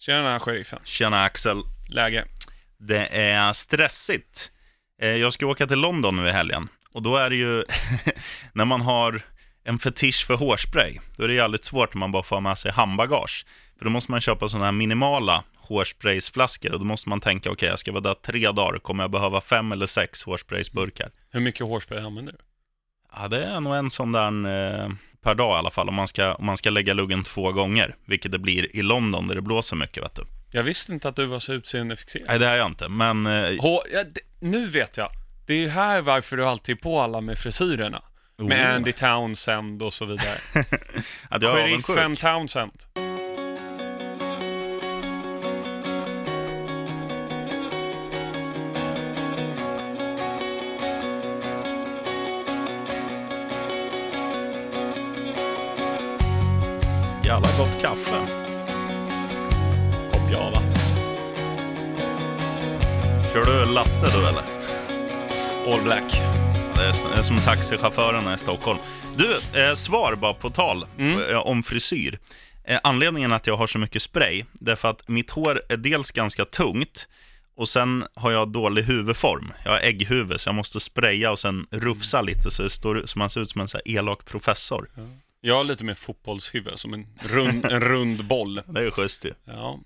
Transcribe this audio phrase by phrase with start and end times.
[0.00, 0.78] Tjena sheriffen.
[0.84, 1.62] Tjena Axel.
[1.90, 2.24] Läge?
[2.78, 4.50] Det är stressigt.
[5.02, 6.68] Eh, Jag ska åka till London nu i helgen.
[6.92, 7.64] Och då är det ju,
[8.52, 9.22] när man har
[9.64, 12.72] en fetisch för hårspray, då är det jävligt svårt när man bara får med sig
[12.72, 13.46] handbagage.
[13.78, 17.68] För då måste man köpa sådana här minimala hårspraysflaskor och då måste man tänka, okej,
[17.68, 21.10] jag ska vara där tre dagar, kommer jag behöva fem eller sex hårspraysburkar?
[21.30, 22.38] Hur mycket hårspray använder du?
[23.16, 24.46] Ja, det är nog en sån där
[24.82, 24.88] eh,
[25.22, 27.96] per dag i alla fall, om man, ska, om man ska lägga luggen två gånger,
[28.04, 30.22] vilket det blir i London där det blåser mycket, vet du.
[30.50, 32.26] Jag visste inte att du var så utseendefixerad.
[32.28, 34.04] Nej, det är jag inte, men eh, Hår, ja,
[34.40, 35.08] nu vet jag.
[35.46, 38.02] Det är ju här varför du alltid är på alla med frisyrerna.
[38.38, 38.74] Med Oh.
[38.74, 40.64] Andy Townsend och så vidare.
[41.28, 42.16] att jag Sheriffen.
[42.16, 42.72] Townsend.
[63.60, 64.42] Du latte då eller?
[65.74, 66.12] All Black.
[66.74, 68.78] Det är, det är som taxichaufförerna i Stockholm.
[69.16, 71.30] Du, eh, svar bara på tal Mm.
[71.30, 72.18] eh, om frisyr.
[72.64, 75.76] Eh, anledningen att jag har så mycket spray, det är för att mitt hår är
[75.76, 77.08] dels ganska tungt
[77.56, 79.52] och sen har jag dålig huvudform.
[79.64, 83.18] Jag har ägghuvud, så jag måste spraya och sen rufsa lite så, det står, så
[83.18, 84.88] man ser ut som en så elak professor.
[85.40, 88.54] Jag har lite mer fotbollshuvud, som en rund, en rund boll.
[88.66, 89.34] Det är ju schysst ju.
[89.44, 89.78] Ja.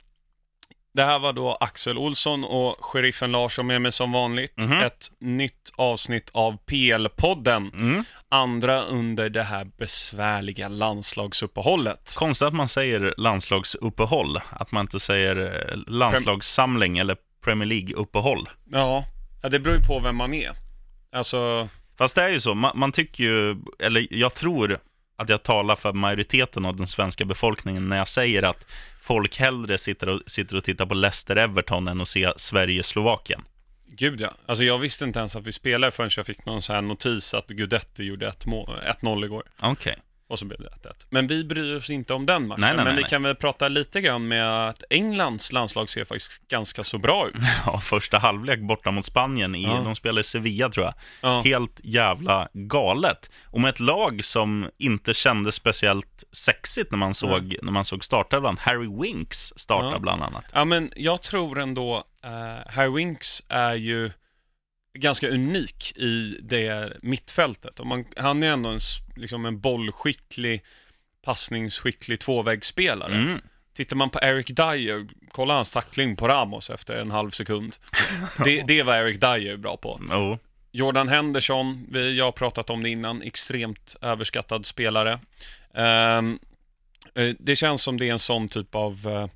[0.94, 4.64] Det här var då Axel Olsson och sheriffen Lars som är med som vanligt.
[4.64, 4.72] Mhm.
[4.82, 7.74] Ett nytt avsnitt av PL-podden.
[7.74, 8.04] Mm.
[8.28, 12.14] Andra under det här besvärliga landslagsuppehållet.
[12.16, 15.36] Konstigt att man säger landslagsuppehåll, att man inte säger
[15.70, 18.48] eh, landslagssamling eller Premier League-uppehåll.
[18.70, 19.04] Ja,
[19.42, 20.52] ja, det beror ju på vem man är.
[21.12, 24.78] Alltså, Fast det är ju så, man, man tycker ju, eller jag tror
[25.16, 28.64] att jag talar för majoriteten av den svenska befolkningen när jag säger att
[29.04, 33.42] folk hellre sitter och, sitter och tittar på Leicester-Everton än att se Sverige-Slovakien.
[33.86, 34.32] gud ja.
[34.46, 37.34] Alltså jag visste inte ens att vi spelade förrän jag fick någon sån här notis
[37.34, 39.42] att Gudetti gjorde ett må- 1-0 igår.
[39.60, 39.96] Okej.
[40.28, 40.92] Och så blev det 1-1.
[41.10, 42.60] Men vi bryr oss inte om den matchen.
[42.60, 46.04] Nej, nej, men nej, vi kan väl prata lite grann med att Englands landslag ser
[46.04, 47.34] faktiskt ganska så bra ut.
[47.66, 49.80] Ja, första halvlek borta mot Spanien, i, Ja.
[49.84, 50.94] de spelar i Sevilla tror jag.
[51.20, 51.40] Ja.
[51.40, 53.30] Helt jävla galet.
[53.44, 58.04] Och med ett lag som inte kändes speciellt sexigt när man såg, när man såg
[58.04, 58.56] startelvan.
[58.60, 59.98] Harry Winks starta Ja.
[59.98, 60.44] bland annat.
[60.52, 64.10] Ja, men jag tror ändå, uh, Harry Winks är ju
[64.94, 67.80] ganska unik i det mittfältet.
[67.80, 68.80] Och man, han är ändå en,
[69.16, 70.62] liksom en bollskicklig,
[71.22, 73.14] passningsskicklig tvåvägsspelare.
[73.14, 73.40] Mm.
[73.74, 77.76] Tittar man på Eric Dyer, kolla hans tackling på Ramos efter en halv sekund.
[78.44, 79.92] Det, det var Eric Dyer bra på.
[79.92, 80.36] Oh.
[80.72, 85.20] Jordan Henderson, vi, jag har pratat om det innan, extremt överskattad spelare.
[85.74, 86.22] Eh,
[87.38, 89.26] det känns som det är en sån typ av eh,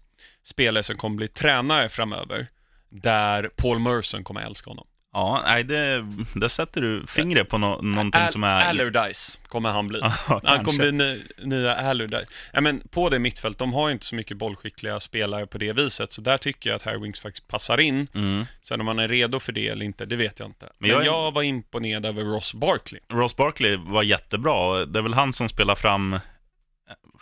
[0.45, 2.47] spelare som kommer bli tränare framöver,
[2.89, 4.87] där Paul Merson kommer älska honom.
[5.13, 8.61] Ja, nej, det, där sätter du fingret på no, någonting Al- som är...
[8.65, 10.01] Allardyce kommer han bli.
[10.29, 12.27] Ja, Han kommer bli ny, nya Allardyce.
[12.53, 15.73] Ja, men på det mittfält, de har ju inte så mycket bollskickliga spelare på det
[15.73, 18.07] viset, så där tycker jag att Harry Winks faktiskt passar in.
[18.15, 18.45] Mm.
[18.63, 20.69] Sen om han är redo för det eller inte, det vet jag inte.
[20.79, 23.01] Men, jag jag, är- var imponerad över Ross Barkley.
[23.09, 24.85] Ross Barkley var jättebra.
[24.87, 26.13] Det är väl han som spelar fram...
[26.15, 26.21] eh,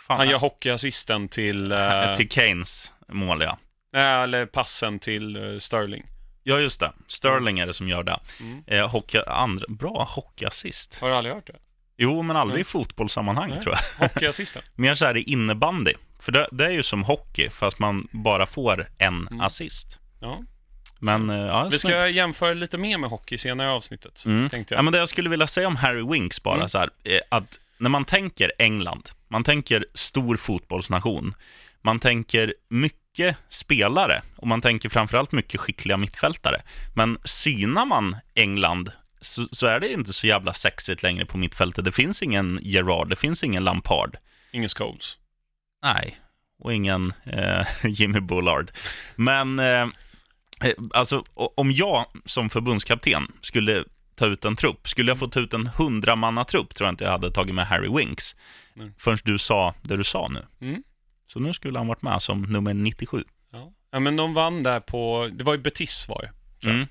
[0.07, 3.57] Fan, Han gör hockeyassisten till, eh, till Keynes mål, ja.
[4.23, 6.03] eller passen till eh, Sterling.
[6.49, 6.91] Ja, just det.
[7.07, 8.19] Sterling är det som gör det.
[8.39, 8.63] Mm.
[8.67, 10.97] Eh, hockey, andra, bra hockeyassist.
[10.99, 11.55] Har du aldrig hört det?
[11.97, 12.61] Jo, men aldrig Nej.
[12.61, 13.61] i fotbollssammanhang, Nej.
[13.61, 14.07] tror jag.
[14.09, 14.61] Hockeyassisten.
[14.75, 15.93] Mer så här i innebandy.
[16.19, 19.41] För det, det är ju som hockey, fast man bara får en Mm.
[19.41, 19.99] assist.
[20.21, 20.39] Ja.
[20.99, 22.15] Men, eh, ja, Vi ska snyggt.
[22.15, 24.49] jämföra lite mer med hockey senare i avsnittet, Mm.
[24.49, 24.83] tänkte Ja, jag.
[24.85, 26.69] men det jag skulle vilja säga om Harry Winks bara Mm.
[26.69, 31.33] så här, eh, att när man tänker England, man tänker stor fotbollsnation,
[31.81, 33.06] man tänker mycket
[33.49, 36.61] spelare och man tänker framförallt mycket skickliga mittfältare.
[36.95, 38.91] Men synar man England
[39.21, 41.85] så, så är det inte så jävla sexigt längre på mittfältet.
[41.85, 44.17] Det finns ingen Gerard, det finns ingen Lampard.
[44.51, 45.17] Ingen Scholes.
[45.83, 46.19] Nej,
[46.59, 48.71] och ingen eh, Jimmy Bullard.
[49.15, 49.81] Men eh,
[50.61, 53.83] eh, alltså, om jag som förbundskapten skulle
[54.15, 57.11] ta ut en trupp, skulle jag få ta ut en hundramannatrupp tror jag inte jag
[57.11, 58.35] hade tagit med Harry Winks.
[58.73, 58.91] Nej.
[58.97, 60.45] Förrän du sa det du sa nu.
[60.61, 60.83] Mm.
[61.27, 63.23] Så nu skulle han varit med som nummer 97.
[63.51, 63.71] Ja.
[63.91, 66.31] ja, men de vann där på, det var ju Betis var det.
[66.67, 66.73] jag.
[66.73, 66.87] Mm.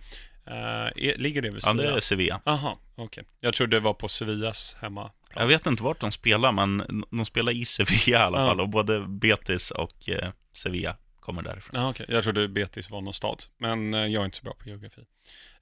[0.46, 1.90] Är- ligger det vid Ja, Sevilla?
[1.90, 2.40] det är Sevilla.
[2.44, 3.24] Aha, okej.
[3.40, 5.10] Jag trodde det var på Sevillas hemma.
[5.34, 8.46] Jag vet inte vart de spelar, men de spelar i Sevilla i alla Ja.
[8.46, 8.60] fall.
[8.60, 11.80] Och både Betis och eh, Sevilla kommer därifrån.
[11.80, 12.06] Ja, okej.
[12.08, 15.00] Jag trodde Betis var någon stad, men eh, jag är inte så bra på geografi.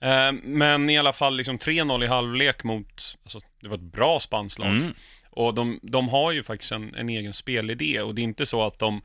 [0.01, 4.21] Eh, men i alla fall liksom 3-0 i halvlek mot, alltså det var ett bra
[4.21, 4.69] spanskt lag.
[4.69, 4.95] Mm.
[5.35, 8.63] Och de, de har ju faktiskt en, en egen spelidé och det är inte så
[8.63, 9.03] att de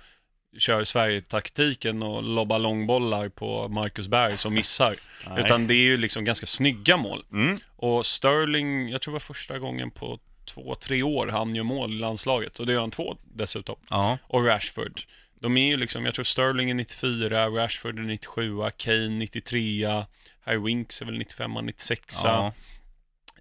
[0.57, 4.95] kör Sverige-taktiken och lobbar långbollar på Marcus Berg som missar.
[5.37, 7.23] Utan det är ju liksom ganska snygga mål.
[7.31, 7.59] Mm.
[7.75, 11.93] Och Sterling, jag tror det var första gången på två, tre år han gör mål
[11.93, 12.59] i landslaget.
[12.59, 13.75] Och det gör han två dessutom.
[13.89, 15.01] Ja, Och Rashford.
[15.41, 20.05] De är ju liksom, jag tror Sterling är 94, Rashford är 97, Kane 93,
[20.41, 22.15] Harry Winks är väl 95, 96.
[22.23, 22.53] ja.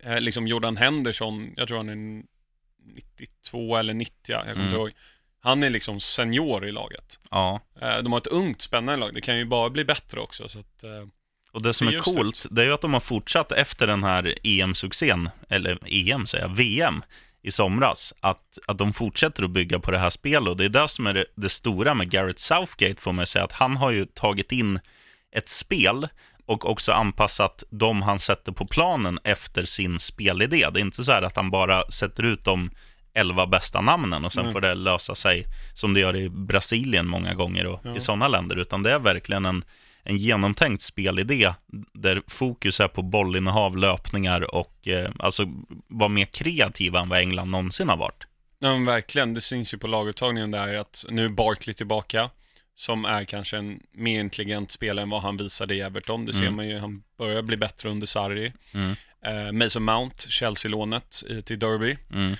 [0.02, 2.22] Eh, liksom Jordan Henderson, jag tror han är
[2.94, 4.64] 92 eller 90, jag kommer Mm.
[4.66, 4.92] inte ihåg.
[5.40, 7.18] Han är liksom senior i laget.
[7.30, 7.60] ja.
[7.80, 10.48] Eh, de har ett ungt spännande lag, det kan ju bara bli bättre också.
[10.48, 11.06] Så att, eh,
[11.52, 14.34] Och det som är coolt, det är ju att de har fortsatt efter den här
[14.42, 17.02] EM-succén, eller EM säger jag, VM
[17.42, 20.48] i somras, att, att de fortsätter att bygga på det här spelet.
[20.48, 23.44] Och det är det som är det, det stora med Garrett Southgate, får man säga,
[23.44, 24.80] att han har ju tagit in
[25.32, 26.08] ett spel
[26.48, 30.68] och också anpassat de han sätter på planen efter sin spelidé.
[30.72, 32.70] Det är inte så här att han bara sätter ut de
[33.14, 34.52] elva bästa namnen och sen Nej.
[34.52, 37.96] får det lösa sig som det gör i Brasilien många gånger och Ja.
[37.96, 39.64] i sådana länder, utan det är verkligen en,
[40.02, 41.52] en genomtänkt spelidé
[41.94, 45.46] där fokus är på bollinnehav, löpningar och eh, alltså
[45.88, 48.24] vara mer kreativa än vad England någonsin har varit.
[48.58, 52.30] Ja verkligen, det syns ju på laguttagningen där att nu är Barkley tillbaka
[52.78, 56.26] som är kanske en mer intelligent spelare än vad han visade i Everton.
[56.26, 56.54] Det ser Mm.
[56.56, 58.52] man ju, han börjar bli bättre under Sarri.
[58.74, 58.94] Mm.
[59.24, 62.36] Eh, Mason Mount, Chelsea-lånet till Derby, Mm.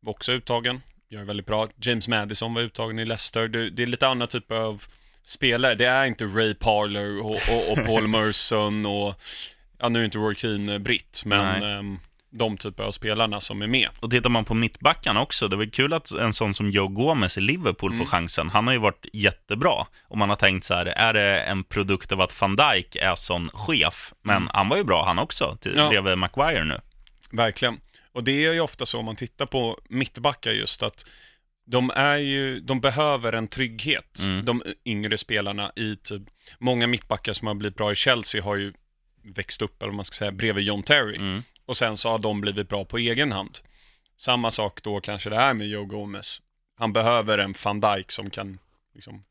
[0.00, 1.68] var också uttagen, gör väldigt bra.
[1.76, 3.48] James Madison var uttagen i Leicester.
[3.48, 4.82] Det, det är lite andra typer av
[5.24, 5.74] spelare.
[5.74, 9.14] Det är inte Ray Parler och, och, och Paul Merson och,
[9.78, 11.98] ja nu är inte Roy Keane britt, men ehm,
[12.34, 13.88] de typer av spelarna som är med.
[14.00, 17.38] Och tittar man på mittbackarna också, det var kul att en sån som Joe Gomez
[17.38, 18.04] i Liverpool Mm.
[18.04, 18.50] får chansen.
[18.50, 19.86] Han har ju varit jättebra.
[20.08, 23.14] Och man har tänkt så här, är det en produkt av att van Dijk är
[23.14, 24.12] sån chef?
[24.22, 24.48] Men Mm.
[24.52, 25.88] han var ju bra han också, till, Ja.
[25.88, 26.80] bredvid Maguire nu.
[27.32, 27.80] Verkligen.
[28.12, 31.04] Och det är ju ofta så om man tittar på mittbackar just att
[31.66, 34.44] de är ju, de behöver en trygghet, Mm.
[34.44, 36.22] de yngre spelarna i typ,
[36.58, 38.72] många mittbackar som har blivit bra i Chelsea har ju
[39.24, 41.16] växt upp, eller vad man ska säga, bredvid John Terry.
[41.16, 41.42] Mm.
[41.66, 43.58] Och sen så har de blivit bra på egen hand.
[44.16, 46.40] Samma sak då kanske det är med Joe Gomez.
[46.78, 48.58] Han behöver en van Dijk som kan
[48.94, 49.24] liksom,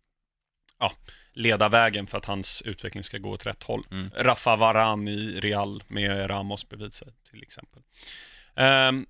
[0.79, 0.91] ja,
[1.33, 3.87] leda vägen för att hans utveckling ska gå åt rätt håll.
[3.91, 4.09] Mm.
[4.15, 7.81] Rafa Varan i Real med Ramos bredvid sig till exempel.
[8.55, 9.05] Ehm,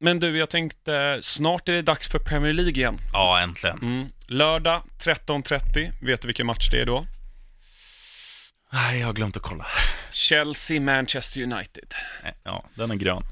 [0.00, 2.98] men du, jag tänkte, snart är det dags för Premier League igen.
[3.12, 3.78] Ja, äntligen.
[3.78, 4.08] Mm.
[4.28, 7.06] Lördag 13.30, vet du vilken match det är då?
[8.76, 9.66] Nej, jag har glömt att kolla.
[10.10, 11.94] Chelsea-Manchester United.
[12.42, 13.22] Ja, den är grön.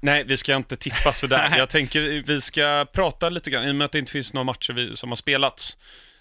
[0.00, 1.54] Nej, vi ska inte tippa sådär.
[1.56, 4.44] Jag tänker vi ska prata lite grann, i och med att det inte finns några
[4.44, 5.78] matcher som har spelats,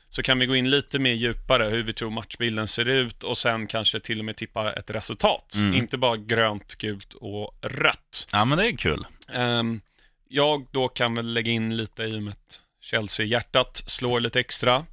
[0.09, 3.37] så kan vi gå in lite mer djupare hur vi tror matchbilden ser ut och
[3.37, 5.53] sen kanske till och med tippa ett resultat.
[5.55, 5.73] Mm.
[5.73, 8.27] Inte bara grönt, gult och rött.
[8.31, 9.05] Ja, men det är kul.
[9.33, 9.81] Ehm,
[10.27, 14.85] jag då kan väl lägga in lite i och med att Chelsea-hjärtat slår lite extra.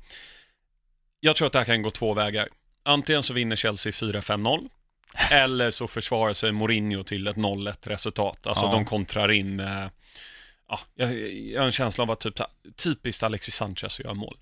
[1.20, 2.48] Jag tror att det här kan gå två vägar.
[2.86, 4.68] Antingen så vinner Chelsea 4-5-0,
[5.30, 8.46] eller så försvarar sig Mourinho till ett 0-1 resultat.
[8.46, 8.70] Alltså Ja.
[8.72, 9.86] de kontrar in, eh,
[10.68, 12.40] ja, jag, jag har en känsla av att typ,
[12.76, 14.36] typiskt Alexis Sanchez gör mål.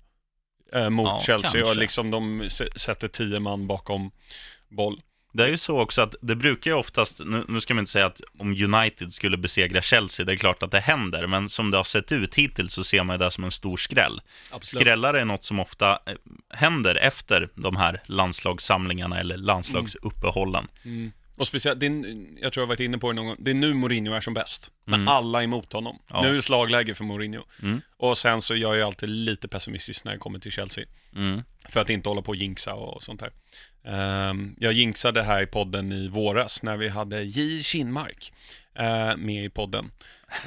[0.73, 1.79] Eh, mot Ja, Chelsea och kanske.
[1.79, 4.11] liksom de sätter tio man bakom
[4.69, 5.01] boll.
[5.35, 7.91] Det är ju så också att det brukar ju oftast, nu, nu ska man inte
[7.91, 11.71] säga att om United skulle besegra Chelsea, det är klart att det händer, men som
[11.71, 14.21] det har sett ut hittills så ser man det som en stor skräll.
[14.61, 16.13] Skrällar är något som ofta eh,
[16.49, 20.67] händer efter de här landslagssamlingarna eller landslagsuppehållen.
[20.83, 21.11] Mm.
[21.37, 23.55] Och speciellt, det är, jag tror jag varit inne på det någon gång, det är
[23.55, 24.71] nu Mourinho är som bäst.
[24.85, 25.07] När Mm.
[25.07, 25.99] alla är emot honom.
[26.07, 26.21] Ja.
[26.21, 27.43] Nu är det slagläge för Mourinho.
[27.61, 27.81] Mm.
[27.97, 30.85] Och sen så jag är jag alltid lite pessimistisk när det kommer till Chelsea.
[31.15, 31.43] Mm.
[31.69, 33.31] För att inte hålla på och jinxa och sånt där.
[33.83, 37.63] Ehm, jag jinxade här i podden i våras när vi hade J.
[37.63, 38.33] Kinmark
[38.75, 39.91] eh, med i podden.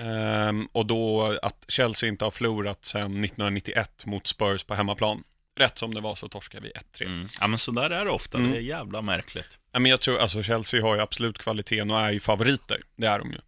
[0.00, 5.24] Ehm, och då att Chelsea inte har förlorat sedan 1991 mot Spurs på hemmaplan.
[5.56, 7.06] Rätt som det var så torskade vi 1-3.
[7.06, 7.28] Mm.
[7.40, 8.38] Ja, men så där är det ofta.
[8.38, 8.50] Mm.
[8.50, 9.57] Det är jävla märkligt.
[9.72, 12.80] Ja, men jag tror, alltså Chelsea har ju absolut kvaliteten och är ju favoriter.
[12.96, 13.38] Det är de ju.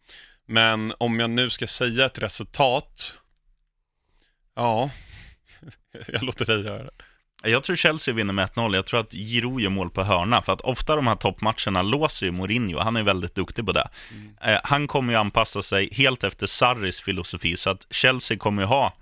[0.47, 3.19] Men om jag nu ska säga ett resultat,
[4.55, 4.91] ja,
[6.07, 6.91] jag låter dig göra det.
[7.43, 8.75] Jag tror Chelsea vinner med 1-0.
[8.75, 10.43] Jag tror att Giroud gör mål på hörna.
[10.43, 12.79] För att ofta de här toppmatcherna låser ju Mourinho.
[12.79, 13.89] Han är väldigt duktig på det.
[14.43, 17.57] Eh, han kommer ju anpassa sig helt efter Sarris filosofi.
[17.57, 18.93] Så att Chelsea kommer ju ha,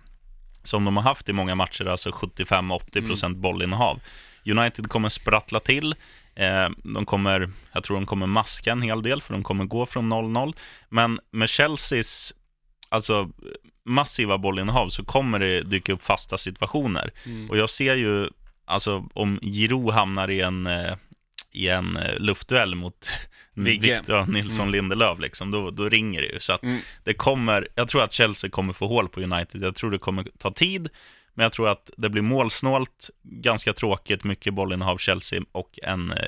[0.64, 4.00] som de har haft i många matcher, alltså 75-80% bollinnehav.
[4.46, 5.94] United kommer sprattla till.
[6.38, 9.86] Eh, de kommer, jag tror de kommer maska en hel del, för de kommer gå
[9.86, 10.54] från 0-0.
[10.88, 12.34] Men med Chelseas
[12.88, 13.30] alltså,
[13.84, 17.10] massiva bollinnehav så kommer det dyka upp fasta situationer.
[17.24, 17.50] Mm.
[17.50, 18.28] Och jag ser ju,
[18.64, 20.94] alltså om Giroud hamnar i en, eh,
[21.52, 23.08] i en eh, luftduell mot
[23.54, 23.96] Vigge.
[23.96, 24.72] Victor Nilsson Mm.
[24.72, 26.40] Lindelöf, liksom, då, då ringer det ju.
[26.40, 26.80] Så att Mm.
[27.04, 29.62] det kommer, jag tror att Chelsea kommer få hål på United.
[29.62, 30.88] Jag tror det kommer ta tid,
[31.38, 36.18] Men jag tror att det blir målsnålt, ganska tråkigt, mycket bollinnehav Chelsea och en eh,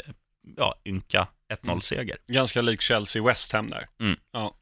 [0.57, 1.29] ja, ynka
[1.62, 2.17] 1-0-seger.
[2.26, 3.88] Ganska lik Chelsea-West Ham där.
[4.00, 4.19] Mm.
[4.33, 4.55] Ja.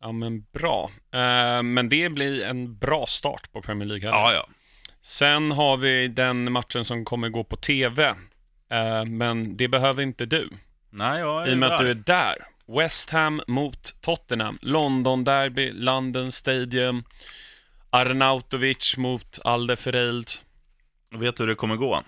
[0.00, 0.90] ja, men bra.
[1.12, 4.08] Eh, men det blir en bra start på Premier League.
[4.08, 4.16] Här.
[4.16, 4.48] Ja, ja.
[5.00, 8.14] Sen har vi den matchen som kommer gå på TV.
[8.70, 10.48] Eh, men det behöver inte du.
[10.90, 12.36] Nej, jag är I och med att du är där.
[12.66, 14.58] West Ham mot Tottenham.
[14.62, 17.04] London Derby, London Stadium.
[17.90, 20.30] Arnautovic mot Alderfereld.
[21.10, 22.02] Vet du hur det kommer gå?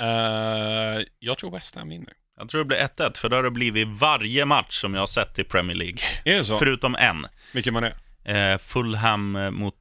[0.00, 2.12] Eh, jag tror West Ham vinner.
[2.36, 5.06] Jag tror det blir 1-1, för det har det blivit varje match som jag har
[5.06, 5.98] sett i Premier League.
[6.24, 6.58] Är det så?
[6.58, 7.26] Förutom en.
[7.52, 7.94] Vilken var det?
[8.32, 9.74] Eh, Fulham eh, mot,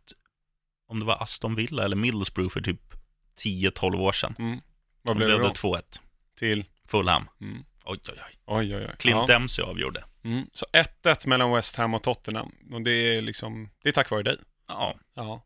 [0.88, 2.82] om det var Aston Villa eller Middlesbrough för typ
[3.44, 4.36] 10-12 år sedan.
[4.40, 4.60] Mm.
[5.02, 5.54] Vad blev det blev då?
[5.72, 5.82] det 2-1.
[6.40, 6.66] Till?
[6.88, 7.30] Fulham.
[7.42, 7.64] Mm.
[7.86, 8.38] Oj, oj, oj.
[8.46, 8.96] Oj, oj, oj.
[8.98, 9.26] Clint Ja.
[9.34, 10.04] Dempsey avgjorde.
[10.24, 10.46] Mm.
[10.54, 10.66] Så
[11.04, 12.52] 1-1 mellan West Ham och Tottenham.
[12.72, 14.38] Och det är liksom, det är tack vare dig.
[14.70, 15.42] Ja, Ja.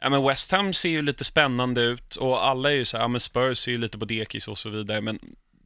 [0.00, 3.04] ja, men West Ham ser ju lite spännande ut och alla är ju så här,
[3.04, 5.18] ja men Spurs är ju lite på dekis och så vidare, men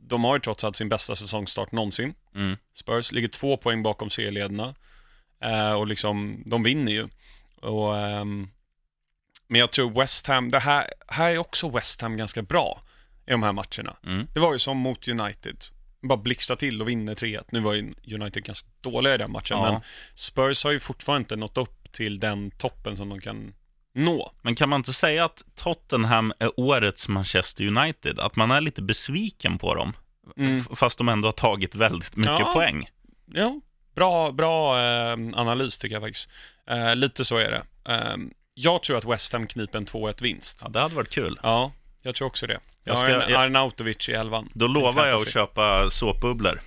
[0.03, 2.15] de har ju trots allt sin bästa säsongstart någonsin.
[2.35, 2.57] mm.
[2.75, 4.75] Spurs ligger två poäng bakom serieledarna
[5.45, 7.09] eh, och liksom, de vinner ju.
[7.61, 8.49] Och, ehm,
[9.47, 12.83] men jag tror West Ham, det här, här är också West Ham ganska bra
[13.27, 13.97] i de här matcherna.
[14.07, 14.27] Mm.
[14.35, 15.57] Det var ju som mot United.
[16.03, 17.45] Bara blixtra till och vinner 3-1.
[17.53, 19.73] Nu var ju United ganska dåliga i den matchen, Ja.
[19.73, 19.81] men
[20.15, 23.55] Spurs har ju fortfarande inte nått upp till den toppen som de kan
[23.95, 24.33] nå.
[24.43, 28.19] Men kan man inte säga att Tottenham är årets Manchester United?
[28.21, 29.93] Att man är lite besviken på dem,
[30.37, 30.65] Mm.
[30.77, 32.53] fast de ändå har tagit väldigt mycket Ja.
[32.55, 32.89] poäng.
[33.27, 33.61] Ja,
[33.95, 36.29] bra, bra eh, analys tycker jag faktiskt.
[36.71, 37.93] Eh, lite så är det.
[37.95, 38.17] Eh,
[38.55, 40.61] jag tror att West Ham kniper en 2-1 vinst.
[40.63, 41.39] Ja, det hade varit kul.
[41.43, 42.53] Ja, jag tror också det.
[42.53, 42.61] Jag,
[42.93, 44.49] Jag ska- har en Arnautovic i elvan.
[44.55, 46.61] Då lovar jag att köpa såpbubblor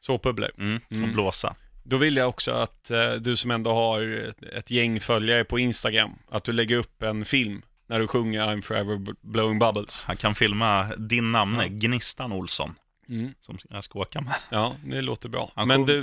[0.00, 0.50] Såpbubblor.
[0.58, 0.80] mm.
[0.90, 1.04] Mm.
[1.04, 1.54] och blåsa.
[1.90, 5.58] Då vill jag också att eh, du som ändå har ett, ett gäng följare på
[5.58, 10.04] Instagram, att du lägger upp en film när du sjunger I'm forever blowing bubbles.
[10.04, 11.68] Han kan filma din namne, Ja.
[11.72, 12.74] Gnistan Olsson,
[13.08, 13.34] Mm.
[13.40, 14.34] som jag ska åka med.
[14.50, 15.50] Ja, det låter bra.
[15.54, 15.98] Han Men du,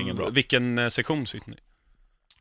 [0.00, 0.28] inget bra.
[0.30, 1.56] vilken eh, sektion sitter ni?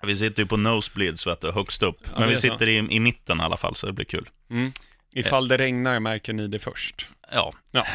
[0.03, 1.97] Vi sitter ju på nosebleeds, vet du, högst upp.
[2.03, 4.29] Ja, Men vi sitter i, i mitten i alla fall, så det blir kul.
[4.49, 4.71] Mm.
[5.11, 7.07] Ifall det regnar märker ni det först.
[7.31, 7.53] Ja,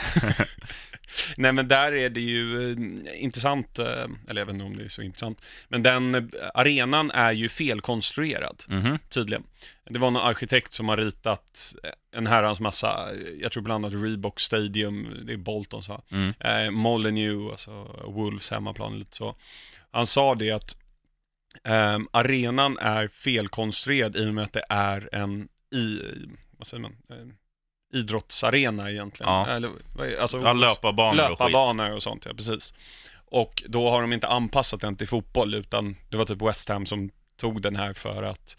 [1.36, 4.84] Nej men där är det ju eh, intressant, eh, eller jag vet inte om det
[4.84, 6.22] är så intressant, men den eh,
[6.54, 8.98] arenan är ju felkonstruerad, mhm.
[9.08, 9.42] tydligen.
[9.90, 13.84] Det var någon arkitekt som har ritat eh, en herrans massa, eh, jag tror bland
[13.84, 16.02] annat Reebok Stadium, det är Boltons va?
[16.10, 16.34] Mm.
[16.40, 19.36] Eh, Molineux, alltså Wolves hemmaplan, lite så.
[19.90, 20.76] Han sa det att
[21.64, 26.00] eh, arenan är felkonstruerad i och med att det är en i,
[26.58, 29.32] vad säger man, eh, idrottsarena egentligen.
[29.32, 29.46] Ja.
[29.46, 29.70] Eller,
[30.20, 31.30] alltså, ja löparbanor och skit.
[31.30, 32.74] löparbanor och sånt, ja precis.
[33.26, 36.86] Och då har de inte anpassat den till fotboll, utan det var typ West Ham
[36.86, 38.56] som tog den här för att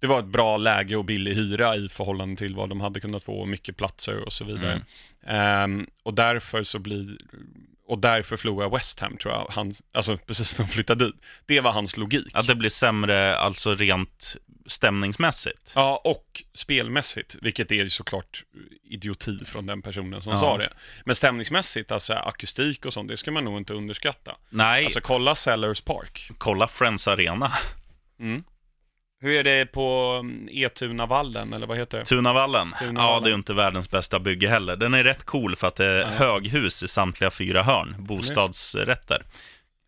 [0.00, 3.24] det var ett bra läge och billig hyra i förhållande till vad de hade kunnat
[3.24, 4.72] få, och mycket platser och så vidare.
[4.72, 4.84] Mm.
[5.26, 7.18] Ehm, och därför så blir,
[7.86, 11.14] och därför förlorar West Ham tror jag, han, alltså precis när de flyttade dit.
[11.46, 12.26] Det var hans logik.
[12.34, 15.72] Att det blir sämre, alltså rent stämningsmässigt.
[15.74, 18.44] Ja, och spelmässigt, vilket är ju såklart
[18.82, 20.38] idioti från den personen som Ja.
[20.38, 20.70] sa det.
[21.04, 24.36] Men stämningsmässigt, alltså akustik och sånt, det ska man nog inte underskatta.
[24.50, 26.30] Nej, Alltså kolla Sellers Park.
[26.38, 27.52] kolla Friends Arena.
[28.20, 28.44] Mm.
[29.20, 32.04] Hur är det på mm, Etunavallen, eller vad heter det?
[32.04, 32.72] Tunavallen.
[32.78, 33.14] Tunavallen.
[33.14, 34.76] Ja, det är ju inte världens bästa bygge heller.
[34.76, 36.06] Den är rätt cool för att det är Ja.
[36.08, 39.22] höghus i samtliga fyra hörn, bostadsrätter.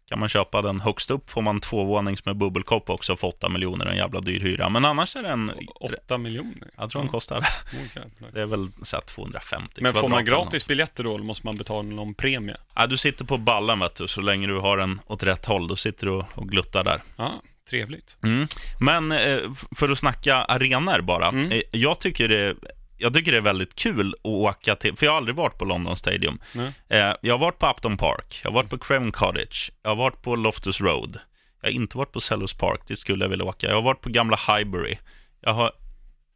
[0.09, 3.87] Kan man köpa den högst upp får man tvåvånings med bubbelkopp också för 8 miljoner,
[3.87, 4.69] en jävla dyr hyra.
[4.69, 6.71] Men annars är den, Åtta miljoner?
[6.77, 7.47] jag tror den kostar,
[8.33, 11.57] det är väl så här 250 Men får man gratis biljetter då, eller måste man
[11.57, 12.57] betala någon premie?
[12.75, 15.69] Ja, du sitter på ballen vet du, så länge du har den åt rätt håll,
[15.69, 17.03] då sitter du och gluttar där.
[17.17, 18.17] Ja, trevligt.
[18.23, 18.47] Mm.
[18.81, 19.39] Men eh,
[19.77, 21.29] för att snacka arenor bara.
[21.29, 21.53] Mm.
[21.53, 22.57] Eh, jag, tycker det,
[22.99, 25.65] jag tycker det är väldigt kul att åka till, för jag har aldrig varit på
[25.65, 26.41] London Stadium.
[26.53, 26.73] Nej.
[26.89, 29.97] Eh, jag har varit på Upton Park, jag har varit på Craven Cottage, jag har
[29.97, 31.19] varit på Loftus Road.
[31.61, 33.67] Jag har inte varit på Sellers Park, dit skulle jag vilja åka.
[33.67, 34.99] Jag har varit på gamla Highbury.
[35.41, 35.73] Jag har,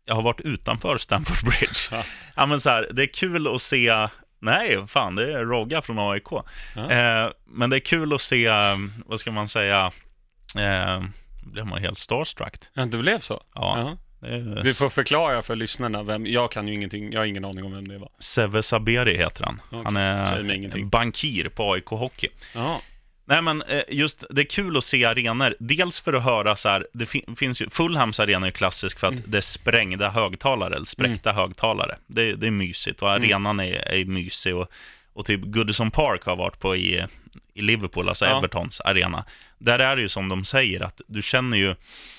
[0.04, 1.80] jag har varit utanför Stamford Bridge.
[1.90, 2.04] Ja.
[2.36, 4.08] ja, men så här, det är kul att se
[4.42, 6.28] Nej, fan, det är Rogga från AIK.
[6.74, 6.90] Ja.
[6.90, 8.76] Eh, men det är kul att se, eh,
[9.06, 9.92] vad ska man säga,
[10.56, 11.02] eh,
[11.42, 12.54] blir man helt starstruck.
[12.72, 13.42] Ja, det blev så?
[13.54, 13.74] Ja.
[13.76, 13.96] Det är
[14.64, 17.72] Du får förklara för lyssnarna vem, jag kan ju ingenting, jag har ingen aning om
[17.74, 18.08] vem det var.
[18.18, 19.60] Seve Saberi heter han.
[19.70, 22.28] Okej, Han är bankir på AIK Hockey.
[22.54, 22.80] Ja.
[23.24, 25.54] Nej men eh, just, det är kul att se arenor.
[25.60, 29.06] Dels för att höra så här, det fin- finns ju, Fulhams arena är klassisk för
[29.06, 29.24] att Mm.
[29.26, 31.96] det är sprängda högtalare, eller spräckta högtalare.
[32.06, 33.22] Det, det är mysigt och Mm.
[33.22, 34.68] arenan är, är mysig och,
[35.12, 37.04] och typ Goodison Park har varit på i,
[37.54, 38.38] i Liverpool, alltså Ja.
[38.38, 39.24] Evertons arena.
[39.58, 41.74] Där är det ju som de säger, att du känner ju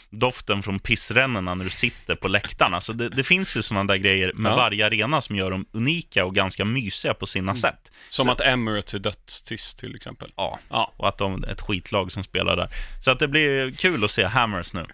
[0.10, 2.82] doften från pissrännorna när du sitter på läktarna.
[2.82, 4.56] Så det, det finns ju sådana där grejer med Ja.
[4.56, 7.92] varje arena som gör dem unika och ganska mysiga på sina sätt.
[8.10, 10.32] Som Så- att Emirates är dödstyst till exempel.
[10.36, 12.70] Ja, Ja, och att de är ett skitlag som spelar där.
[13.04, 14.86] Så att det blir kul att se Hammers nu.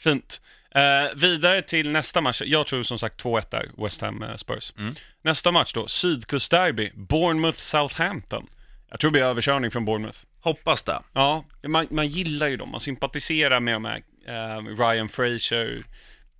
[0.00, 0.40] fint.
[0.74, 2.42] Eh, vidare till nästa match.
[2.44, 4.72] Jag tror som sagt 2-1 där, West Ham eh, Spurs.
[4.78, 4.94] Mm.
[5.22, 8.46] Nästa match då, Sydkustderby, Bournemouth-Southampton.
[8.90, 10.18] Jag tror det blir överkörning från Bournemouth.
[10.40, 11.02] Hoppas det.
[11.12, 15.84] Ja, man, man gillar ju dem, man sympatiserar med här eh, Ryan Fraser,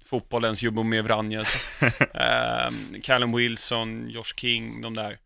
[0.06, 1.82] fotbollens Jumbo Vranjes,
[2.14, 2.70] eh,
[3.02, 5.18] Callum Wilson, Josh King, de där.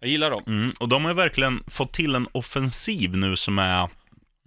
[0.00, 0.42] Jag gillar dem.
[0.46, 3.88] Mm, och de har verkligen fått till en offensiv nu som är,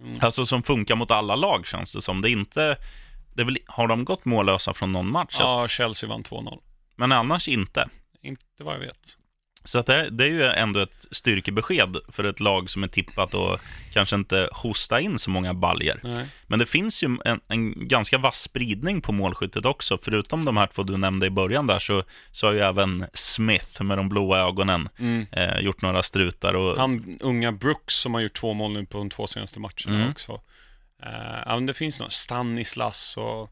[0.00, 0.18] Mm.
[0.20, 2.20] alltså som funkar mot alla lag känns det som.
[2.20, 2.76] Det inte,
[3.34, 5.36] det väl, har de gått mållösa från någon match?
[5.40, 6.60] Ja, Chelsea vann 2-0.
[6.96, 7.88] Men annars inte.
[8.22, 9.18] Inte vad jag vet.
[9.64, 13.34] Så att det, det är ju ändå ett styrkebesked för ett lag som är tippat
[13.34, 13.60] och
[13.92, 16.00] kanske inte hosta in så många baljer.
[16.02, 16.26] Nej.
[16.46, 19.98] Men det finns ju en, en ganska vass spridning på målskyttet också.
[20.02, 23.82] Förutom de här två du nämnde i början där så, så har ju även Smith
[23.82, 25.26] med de blåa ögonen Mm.
[25.32, 26.54] eh, gjort några strutar.
[26.54, 29.96] Och, Han unga Brooks som har gjort två mål nu på de två senaste matcherna
[29.96, 30.10] Mm.
[30.10, 30.32] också.
[31.02, 33.42] Eh, men det finns några, Stanislas och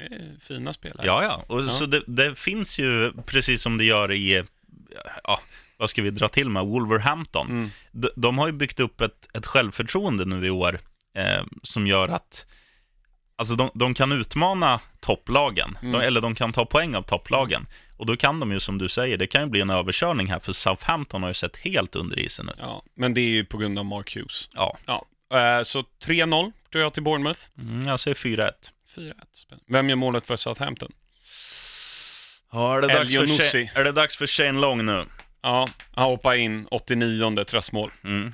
[0.00, 1.06] eh, fina spelare.
[1.06, 1.44] Ja, ja.
[1.54, 1.70] Och Ja.
[1.70, 4.44] Så det, det finns ju, precis som det gör i,
[5.24, 5.40] ja,
[5.76, 7.46] vad ska vi dra till med, Wolverhampton.
[7.50, 7.70] Mm.
[7.92, 10.78] De, de har ju byggt upp ett, ett självförtroende nu i år
[11.16, 12.46] eh, som gör att
[13.36, 15.92] Alltså de, de kan utmana topplagen, Mm.
[15.92, 17.66] de, eller de kan ta poäng av topplagen.
[17.96, 20.38] Och då kan de ju, som du säger, det kan ju bli en överkörning här,
[20.38, 22.54] för Southampton har ju sett helt under isen ut.
[22.58, 24.48] Ja, men det är ju på grund av Mark Hughes.
[24.54, 25.06] Ja, Ja,
[25.58, 27.40] eh, så 3-0 tror jag till Bournemouth.
[27.58, 28.52] mm, jag säger 4-1.
[28.96, 29.12] 4-1.
[29.32, 29.64] Spännande.
[29.68, 30.92] Vem gör målet för Southampton?
[32.52, 33.26] Ja, är, det dags för.
[33.26, 35.04] Shane, är det dags för Shane Long nu?
[35.42, 37.92] Ja, han hoppar in 89 tröstmål.
[38.04, 38.32] Mm.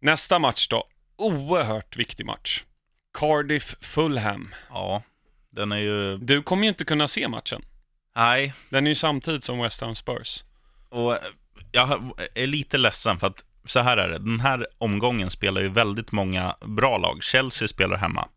[0.00, 0.84] Nästa match då.
[1.16, 2.62] Oerhört viktig match.
[3.18, 4.54] Cardiff-Fulham.
[4.70, 5.02] Ja,
[5.50, 6.18] den är ju...
[6.18, 7.62] Du kommer ju inte kunna se matchen.
[8.16, 10.44] Nej, Den är ju samtidigt som West Ham Spurs.
[10.88, 11.18] Och
[11.72, 14.18] jag är lite ledsen för att så här är det.
[14.18, 17.22] Den här omgången spelar ju väldigt många bra lag.
[17.22, 18.28] Chelsea spelar hemma.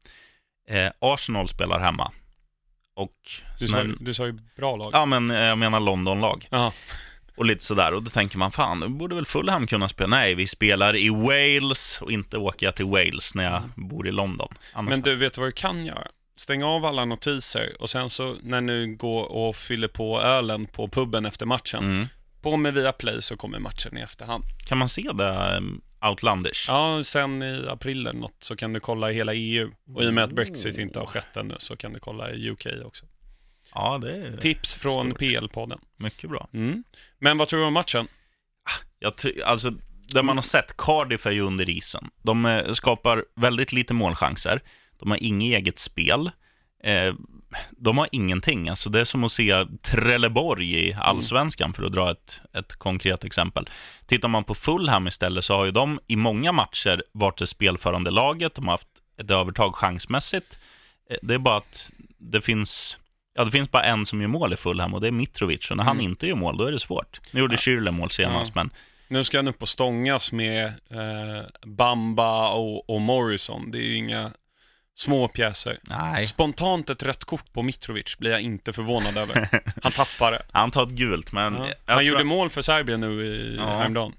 [0.70, 2.12] Eh, Arsenal spelar hemma.
[3.00, 3.12] Och...
[3.60, 4.92] Du sa, du sa ju bra lag.
[4.94, 6.48] Ja, men eh, jag menar Londonlag.
[6.52, 6.74] Ja.
[7.36, 7.94] Och lite sådär.
[7.94, 10.08] Och då tänker man, fan, då borde väl Fulham kunna spela?
[10.08, 14.12] Nej, vi spelar i Wales och inte åker jag till Wales när jag bor i
[14.12, 14.54] London.
[14.74, 16.08] Annars Men du, vet vad du kan göra?
[16.36, 20.88] Stäng av alla notiser och sen så när du går och fyller på ölen på
[20.88, 22.08] puben efter matchen, Mm.
[22.42, 24.44] på med via play så kommer matchen i efterhand.
[24.68, 26.66] Kan man se det um, outlandish?
[26.68, 29.72] Ja, sen i april eller något så kan du kolla i hela EU.
[29.96, 32.50] Och i och med att Brexit inte har skett ännu så kan du kolla i
[32.50, 33.06] UK också.
[33.74, 35.20] Ja, det är Tips från Stort.
[35.22, 35.80] PL-podden.
[35.98, 36.50] mycket bra.
[36.54, 36.84] Mm.
[37.20, 38.08] Men vad tror du om matchen?
[39.00, 39.72] Jag ty- alltså,
[40.14, 42.10] det man har sett, Cardiff är ju under isen.
[42.22, 44.62] De eh, skapar väldigt lite målchanser.
[45.00, 46.32] De har inget eget spel.
[46.84, 47.14] Eh,
[47.72, 48.70] de har ingenting.
[48.70, 53.24] Alltså, det är som att se Trelleborg i allsvenskan, för att dra ett, ett konkret
[53.24, 53.70] exempel.
[54.06, 58.12] Tittar man på Fulham istället, så har ju de i många matcher varit det spelförande
[58.12, 58.56] laget.
[58.56, 58.88] De har haft
[59.18, 60.60] ett övertag chansmässigt.
[61.10, 62.98] Eh, det är bara att det finns...
[63.34, 65.72] Ja, det finns bara en som gör mål i Fulham och det är Mitrovic.
[65.72, 66.12] Och när han Mm.
[66.12, 67.20] inte gör mål, då är det svårt.
[67.34, 68.70] Nu gjorde Schürrle mål senast, men
[69.08, 73.72] Nu ska han upp och stångas med eh, Bamba och, och Morrison.
[73.72, 74.32] Det är ju inga
[75.00, 75.80] små pjäser.
[75.84, 76.26] nej.
[76.26, 79.50] Spontant ett rött kort på Mitrovic blir jag inte förvånad över.
[79.84, 80.46] Han tappar det.
[80.52, 81.54] Han tar ett gult, men...
[81.56, 81.68] Ja.
[81.86, 83.78] jag, Han gjorde mål för Serbien nu i Ja.
[83.78, 84.14] häromdagen.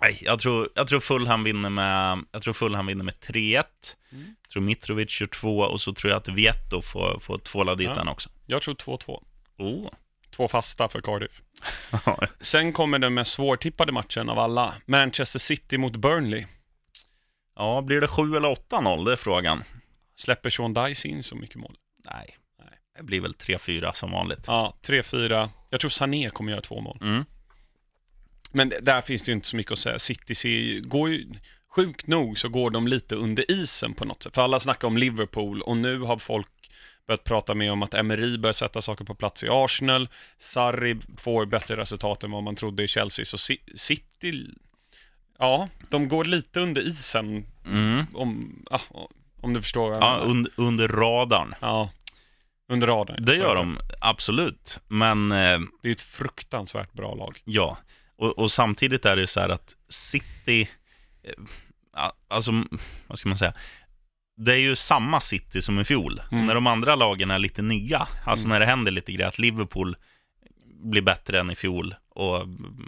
[0.00, 3.64] nej, jag, tror, jag tror Fulham vinner med, jag tror Fulham vinner med 3-1.
[4.12, 4.34] Mm.
[4.42, 7.90] Jag tror Mitrovic gör två och så tror jag att Vietto får, får tvåla dit
[7.96, 8.10] Ja.
[8.10, 8.28] också.
[8.46, 9.22] Jag tror 2-2.
[9.58, 9.88] Oh.
[10.30, 11.42] Två fasta för Cardiff.
[12.40, 14.74] Sen kommer den mest svårtippade matchen av alla.
[14.86, 16.46] Manchester City mot Burnley.
[17.56, 19.04] ja, blir det 7 eller 8-0?
[19.04, 19.64] Det är frågan.
[20.20, 21.76] Släpper Sean Dice in så mycket mål?
[22.04, 22.68] Nej, Nej.
[22.96, 24.44] det blir väl 3-4 som vanligt.
[24.46, 25.48] Ja, 3-4.
[25.70, 26.98] Jag tror Sané kommer göra två mål.
[27.02, 27.24] Mm.
[28.52, 29.98] Men där finns det ju inte så mycket att säga.
[29.98, 31.26] City ser går ju,
[31.68, 34.34] sjukt nog så går de lite under isen på något sätt.
[34.34, 36.48] För alla snackar om Liverpool och nu har folk
[37.06, 40.08] börjat prata mer om att Emery börjar sätta saker på plats i Arsenal.
[40.38, 43.24] Sarri får bättre resultat än vad man trodde i Chelsea.
[43.24, 44.46] Så Ci- City,
[45.38, 48.06] ja, de går lite under isen Mm.
[48.14, 48.80] om, ah,
[49.42, 50.26] om du förstår vad jag Ja, menar.
[50.30, 51.54] under, under radarn.
[51.60, 51.90] Ja,
[52.68, 53.24] under radarn.
[53.24, 54.78] Det gör de, absolut.
[54.88, 55.32] Men...
[55.32, 57.40] Eh, Det är ett fruktansvärt bra lag.
[57.44, 57.78] Ja,
[58.16, 60.68] och, och samtidigt är det så här att City,
[61.22, 61.32] eh,
[61.96, 62.52] ja, alltså
[63.06, 63.54] vad ska man säga,
[64.36, 66.22] det är ju samma City som i fjol.
[66.32, 66.46] Mm.
[66.46, 68.54] När de andra lagen är lite nya, alltså Mm.
[68.54, 69.96] när det händer lite grejer, att Liverpool
[70.82, 72.42] blir bättre än i fjol och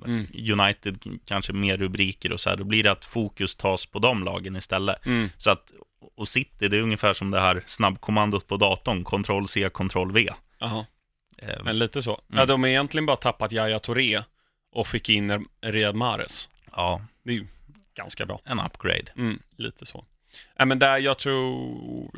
[0.07, 0.27] Mm.
[0.61, 4.25] United kanske mer rubriker och så här, då blir det att fokus tas på de
[4.25, 5.07] lagen istället.
[5.07, 5.29] Mm.
[5.38, 5.73] Så att,
[6.15, 10.29] och City, det är ungefär som det här snabbkommandot på datorn, Ctrl C, Ctrl V.
[10.59, 10.87] Jaha,
[11.38, 12.11] Eh, men lite så.
[12.11, 12.38] Mm.
[12.38, 14.23] Ja, de har egentligen bara tappat Yahya Touré
[14.73, 16.51] och fick in Riyad Mahrez.
[16.77, 17.47] Ja, Det är ju
[17.95, 18.41] ganska bra.
[18.45, 19.12] en upgrade.
[19.17, 20.05] Mm, lite så.
[20.57, 22.11] Ja, men där jag tror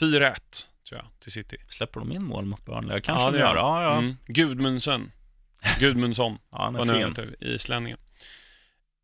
[0.00, 1.56] 4-1 tror jag till City.
[1.68, 3.00] Släpper de in mål mot Burnley?
[3.00, 3.56] Kanske Ja, de det gör.
[3.56, 3.98] Ja, ja.
[3.98, 4.16] Mm.
[4.26, 5.10] Gudmundsson.
[5.80, 6.38] Gudmundsson.
[6.52, 7.08] ja han är fin.
[7.08, 7.98] heter, islänningen.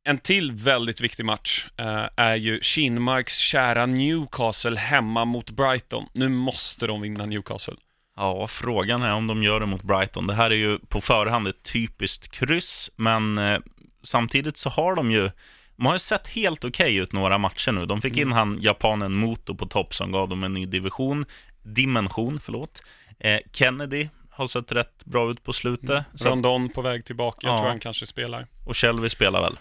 [0.09, 6.07] En till väldigt viktig match eh, är ju Kinmarks kära Newcastle hemma mot Brighton.
[6.12, 7.75] Nu måste de vinna Newcastle.
[8.16, 10.27] Ja, frågan är om de gör det mot Brighton.
[10.27, 13.59] Det här är ju på förhand ett typiskt kryss, men eh,
[14.03, 15.31] samtidigt så har de ju
[15.77, 17.87] de har ju sett helt okej ut några matcher nu.
[17.87, 21.25] De fick in han japanen Moto på topp som gav dem en ny division,
[21.62, 22.83] dimension, förlåt.
[23.21, 26.05] Eh, Kennedy har sett rätt bra ut på slutet.
[26.14, 27.59] Så, Rondon på väg tillbaka, jag Ja.
[27.59, 28.47] tror han kanske spelar.
[28.66, 29.57] och Shelby spelar väl.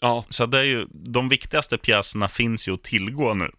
[0.00, 0.24] Ja.
[0.30, 3.50] Så det är ju, de viktigaste pjäserna finns ju att tillgå nu.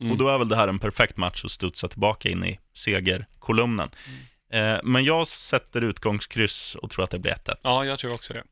[0.00, 0.12] Mm.
[0.12, 3.90] Och då är väl det här en perfekt match att studsa tillbaka in i segerkolumnen.
[4.06, 4.74] Mm.
[4.74, 7.56] Eh, men jag sätter utgångskryss och tror att det blir 1-1.
[7.62, 8.44] Ja, jag tror också det.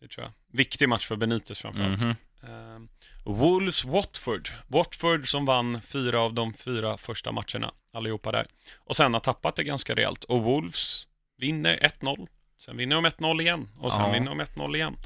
[0.00, 0.32] Det tror jag.
[0.58, 2.00] Viktig match för Benitez framförallt.
[2.02, 2.14] Mhm.
[2.42, 2.88] Ehm,
[3.24, 4.50] Wolves-Watford.
[4.68, 8.46] Watford som vann fyra av de fyra första matcherna, allihopa där.
[8.76, 10.24] Och sen har tappat det ganska rejält.
[10.24, 11.06] Och Wolves
[11.38, 12.28] vinner 1-0.
[12.58, 13.68] Sen vinner de 1-0 igen.
[13.78, 14.12] Och sen Ja.
[14.12, 14.96] vinner de 1-0 igen.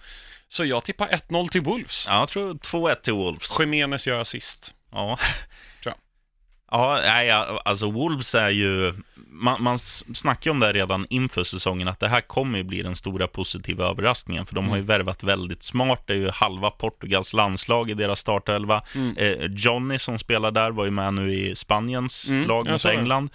[0.54, 2.06] Så jag tippar 1-0 till Wolves.
[2.08, 3.60] Ja, jag tror 2-1 till Wolves.
[3.60, 4.74] Jimenez gör assist.
[4.92, 5.18] Ja.
[5.82, 5.98] Tror jag.
[6.80, 7.30] Ja, nej,
[7.64, 8.94] alltså Wolves är ju...
[9.28, 12.82] Man, man snackar ju om det redan inför säsongen, att det här kommer ju bli
[12.82, 14.86] den stora positiva överraskningen, för de har ju Mm.
[14.86, 16.02] värvat väldigt smart.
[16.06, 18.82] Det är ju halva Portugals landslag i deras startelva.
[18.94, 19.16] Mm.
[19.16, 22.92] Eh, Johnny som spelar där var ju med nu i Spaniens Mm, lag mot såg
[22.92, 23.28] det.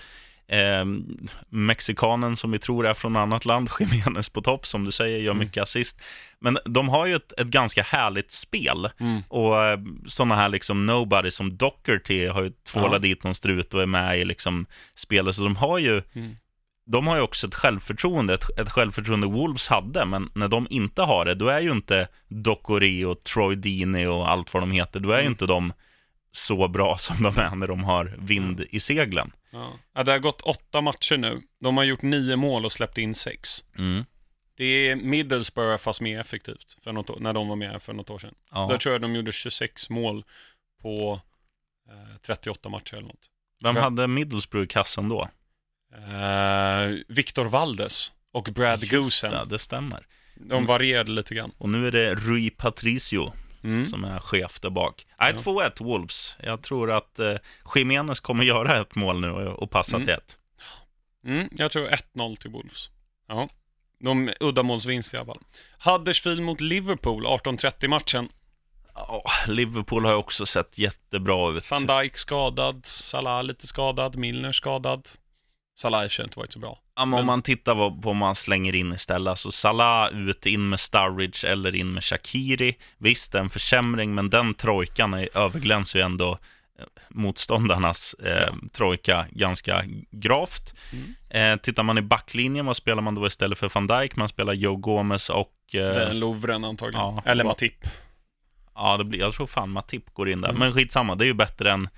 [0.50, 1.30] England.
[1.30, 5.18] Eh, mexikanen som vi tror är från annat land, Jiménez på topp, som du säger,
[5.20, 5.44] gör Mm.
[5.46, 6.02] mycket assist.
[6.40, 8.90] Men de har ju ett, ett ganska härligt spel.
[9.00, 9.22] Mm.
[9.28, 13.00] Och eh, sådana här liksom nobody som Docherty har ju tvålat Ja.
[13.00, 15.36] dit någon strut och är med i liksom spelet.
[15.36, 16.36] Så de har ju, Mm.
[16.86, 21.02] de har ju också ett självförtroende, ett, ett självförtroende Wolves hade, men när de inte
[21.02, 25.00] har det, då är ju inte Dockery och Troy Deeney och allt vad de heter,
[25.00, 25.32] då är ju Mm.
[25.32, 25.74] inte de
[26.32, 29.32] så bra som de är när de har vind i seglen.
[29.52, 29.74] Ja.
[29.94, 31.42] Ja, det har gått åtta matcher nu.
[31.60, 33.63] De har gjort nio mål och släppt in sex.
[33.78, 34.06] Mm.
[34.56, 38.10] Det är Middlesbrough fast mer effektivt för något, år- när de var med för något
[38.10, 38.36] år sedan.
[38.52, 38.68] Ja.
[38.68, 40.24] Där tror jag de gjorde 26 mål
[40.82, 41.22] på
[41.89, 43.30] eh, 38 matcher eller något.
[43.63, 45.30] Vem jag- hade Middlesbrough i kassan då?
[45.96, 49.32] Eh, Victor Valdes och Brad Just Goosen.
[49.32, 50.06] det, det stämmer.
[50.36, 51.52] De varierade lite grann.
[51.58, 53.84] Och nu är det Rui Patricio Mm.
[53.84, 55.06] som är chef där bak.
[55.22, 55.41] Nej, Ja.
[55.41, 56.36] 2-1 Wolves.
[56.39, 57.36] Jag tror att eh,
[57.76, 60.06] Jimenez kommer göra ett mål nu och, och passa Mm.
[60.06, 60.38] till ett.
[61.26, 62.89] Mm, jag tror 1-0 till Wolves.
[63.28, 63.50] Ja.
[64.00, 65.39] De uddamålsvinst i alla fall.
[65.80, 68.30] Huddersfield mot Liverpool, 18-30-matchen.
[68.95, 71.72] Ja, Liverpool har ju också sett jättebra ut.
[71.72, 75.10] Van Dijk skadad, Salah lite skadad, Milner skadad.
[75.76, 76.80] Salah sig inte varit så bra.
[77.00, 80.70] Ja, men om man tittar på vad man slänger in istället, alltså Salah ut, in
[80.70, 82.78] med Sturridge eller in med Shakiri.
[82.98, 86.32] Visst, det är en försämring, men den trojkan är, överglänser ju ändå
[86.80, 90.74] eh, motståndarnas eh, trojka ganska gravt.
[90.92, 91.16] Mm.
[91.54, 94.16] Eh, tittar man i backlinjen, vad spelar man då istället för van Dijk?
[94.16, 95.76] Man spelar Joe Gomez och...
[95.76, 97.02] Eh, en Lovren antagligen.
[97.02, 97.44] ja, Eller.
[97.44, 97.88] Matip.
[98.76, 100.50] ja, det blir, jag tror fan Matip går in där.
[100.50, 100.60] Mm.
[100.60, 101.90] Men skitsamma, det är ju bättre än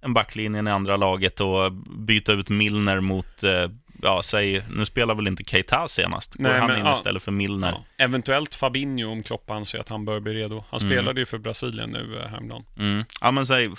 [0.00, 3.70] en backlinjen i andra laget och byta ut Milner mot, eh,
[4.02, 6.34] ja, säg, nu spelar väl inte Keita senast.
[6.34, 6.94] Går Nej, han men, in ja.
[6.94, 7.70] istället för Milner?
[7.96, 8.04] Ja.
[8.04, 10.64] Eventuellt Fabinho om Klopp anser att han bör bli redo.
[10.70, 10.92] Han Mm.
[10.92, 12.64] spelade ju för Brasilien nu eh, häromdagen.
[12.78, 13.04] Mm.
[13.20, 13.70] Ja, men säg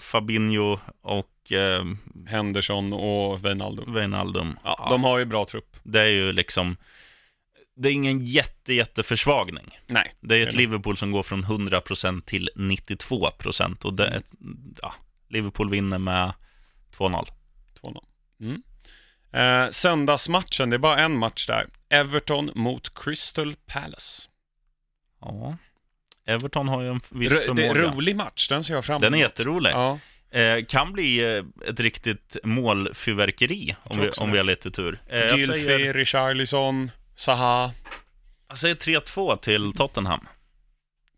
[0.00, 1.84] Fabinho och eh,
[2.26, 3.94] Henderson och Wijnaldum.
[3.94, 4.58] Wijnaldum.
[4.64, 5.76] Ja, de har ju bra trupp.
[5.82, 6.76] Det är ju liksom,
[7.76, 9.78] det är ingen jätte, jätteförsvagning.
[9.86, 10.14] Nej.
[10.20, 14.32] Det är ett Eller- Liverpool som går från 100% till 92% och det är, ett-
[14.82, 14.94] ja,
[15.28, 16.32] Liverpool vinner med
[16.96, 17.28] 2-0.
[17.82, 18.04] 2-0.
[18.40, 18.62] Mm.
[19.36, 21.66] Eh, söndagsmatchen, det är bara en match där.
[21.88, 24.22] Everton mot Crystal Palace.
[25.20, 25.56] Ja.
[26.26, 27.88] Everton har ju en viss Ro- det är förmåga.
[27.88, 29.02] en rolig match, den ser jag fram emot.
[29.02, 29.70] Den är jätterolig.
[29.70, 29.98] Ja,
[30.30, 34.98] Eh, kan bli eh, ett riktigt målfyrverkeri om vi, om vi har lite tur.
[35.06, 37.72] Eh, Gylfi, säger, Richarlison, Zaha,
[38.48, 40.26] jag säger 3-2 till Tottenham.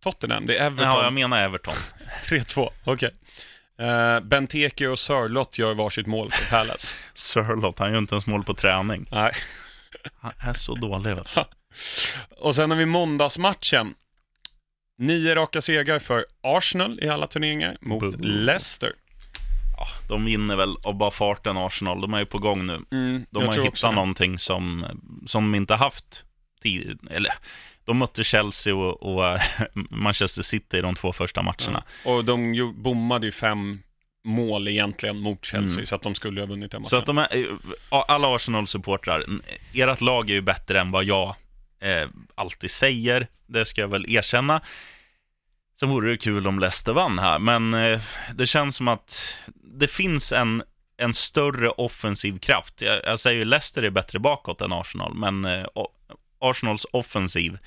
[0.03, 0.47] Tottenham.
[0.47, 0.93] Det är Everton.
[0.93, 1.75] Ja, jag menar Everton.
[2.25, 3.15] 3-2, okej.
[3.79, 6.97] Eh, Benteke och Sörlott gör varsitt mål för Palace.
[7.15, 9.07] Sörlott, han gör inte ens mål på träning.
[9.11, 9.33] Nej.
[10.21, 11.45] Han är så dålig vet du.
[12.37, 13.95] Och sen har vi måndagsmatchen.
[14.99, 18.27] Nio raka segrar för Arsenal i alla turneringar mot Boo.
[18.27, 18.93] Leicester.
[19.77, 22.01] ja, de vinner väl av bara farten Arsenal.
[22.01, 22.81] De är ju på gång nu.
[22.91, 24.87] Mm, De har hittat någonting som,
[25.27, 26.25] som de inte haft
[26.63, 27.35] tid, eller
[27.89, 29.39] de mötte Chelsea och, och
[29.91, 31.85] Manchester City i de två första matcherna.
[32.05, 32.11] Ja.
[32.13, 33.83] Och de ju, bommade ju fem
[34.25, 35.87] mål egentligen mot Chelsea, Mm.
[35.87, 36.91] så att de skulle ha vunnit den matchen.
[36.91, 37.47] Så att de är, eh,
[37.91, 39.25] alla Arsenal-supportrar,
[39.75, 41.35] ert lag är ju bättre än vad jag
[41.81, 44.61] eh, alltid säger, det ska jag väl erkänna.
[45.81, 48.01] Sen vore det kul om Leicester vann här, men eh,
[48.35, 50.63] det känns som att det finns en,
[50.97, 52.81] en större offensiv kraft.
[52.81, 55.67] Jag, jag säger ju Leicester är bättre bakåt än Arsenal, men eh,
[56.41, 57.59] Arsenals offensiv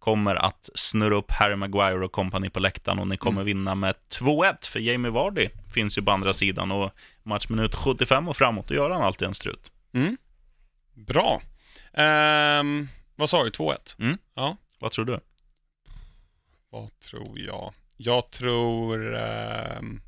[0.00, 3.94] kommer att snurra upp Harry Maguire och kompani på läktaren och ni kommer vinna med
[4.10, 6.90] 2-1, för Jamie Vardy finns ju på andra sidan och
[7.22, 9.72] matchminut 75 och framåt, då gör han alltid en strut.
[9.92, 10.16] Mm.
[10.94, 11.42] Bra.
[11.92, 13.96] Ehm, vad sa du, 2-1?
[13.98, 14.18] Mm.
[14.34, 15.20] Ja, Vad tror du?
[16.70, 17.72] vad tror jag?
[17.96, 20.00] Jag tror ehm,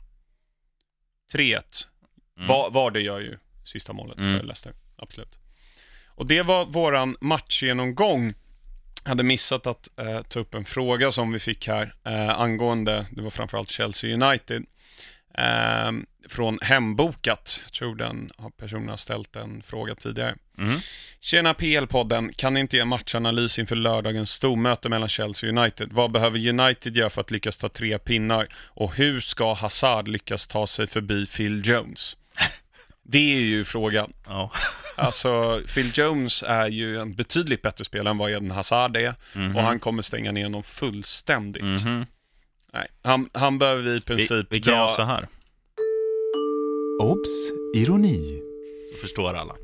[1.35, 1.87] 3-1.
[2.37, 2.49] Mm.
[2.49, 4.39] Var, var det gör ju sista målet Mm.
[4.39, 5.39] för Leicester, absolut.
[6.07, 8.35] Och det var våran matchgenomgång.
[9.05, 13.23] Hade missat att eh, ta upp en fråga som vi fick här eh, angående, det
[13.23, 14.65] var framförallt Chelsea United,
[15.39, 15.93] eh,
[16.29, 17.61] från Hembokat.
[17.65, 20.37] Jag tror den har personen har ställt en fråga tidigare.
[20.59, 20.79] Mm.
[21.21, 25.93] Tjena PL-podden, kan ni inte ge matchanalys inför lördagens stormöte mellan Chelsea och United?
[25.93, 28.49] Vad behöver United göra för att lyckas ta tre pinnar?
[28.55, 32.17] Och hur ska Hazard lyckas ta sig förbi Phil Jones?
[33.13, 34.13] Det är ju frågan.
[34.27, 34.51] Ja.
[34.97, 39.15] Alltså, Phil Jones är ju en betydligt bättre spelare än vad Eden Hazard är.
[39.35, 39.57] Mhm.
[39.57, 41.63] Och han kommer stänga ner honom fullständigt.
[41.85, 42.07] Mhm.
[42.73, 44.89] Nej, han, han behöver vi i Vi, princip vi kan dra...
[44.89, 45.29] så här,
[47.01, 47.51] Obs!
[47.77, 48.41] Ironi.
[48.95, 49.55] så förstår alla.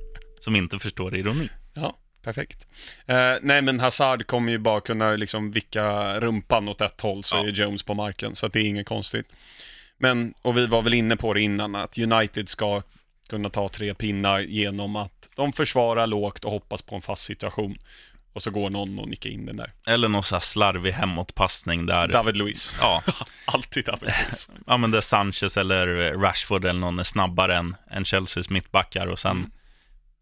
[0.40, 1.48] Som inte förstår ironi.
[1.74, 2.66] Ja, perfekt.
[3.06, 7.36] Eh, nej, men Hazard kommer ju bara kunna liksom vicka rumpan åt ett håll så
[7.36, 7.44] Ja.
[7.46, 9.26] är Jones på marken, så att det är inget konstigt.
[9.98, 12.82] Men, och vi var väl inne på det innan, att United ska
[13.28, 17.78] kunna ta tre pinnar genom att de försvarar lågt och hoppas på en fast situation.
[18.32, 19.72] Och så går någon och nickar in den där.
[19.86, 22.74] Eller någon så här slarvig hemåtpassning där, David Luiz.
[22.80, 23.02] ja,
[23.44, 24.50] Alltid David Luiz.
[24.66, 29.18] ja, men där Sanchez eller Rashford eller någon är snabbare än, än Chelseas mittbackar och
[29.18, 29.50] sen, Mm.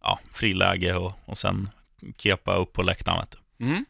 [0.02, 1.70] ja, friläge och, och sen
[2.18, 3.26] kepa upp på läktaren.
[3.60, 3.84] Mm.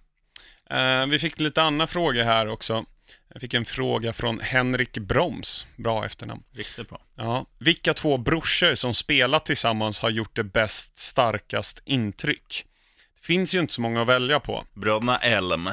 [0.71, 2.85] Eh, vi fick lite andra frågor här också.
[3.37, 6.43] Jag fick en fråga från Henrik Broms, bra efternamn.
[6.53, 7.01] Riktigt bra.
[7.15, 7.47] Ja.
[7.59, 12.67] Vilka två brorsor som spelat tillsammans har gjort det bäst, starkast intryck?
[13.15, 14.65] Det finns ju inte så många att välja på.
[14.75, 15.69] Bröderna Elm,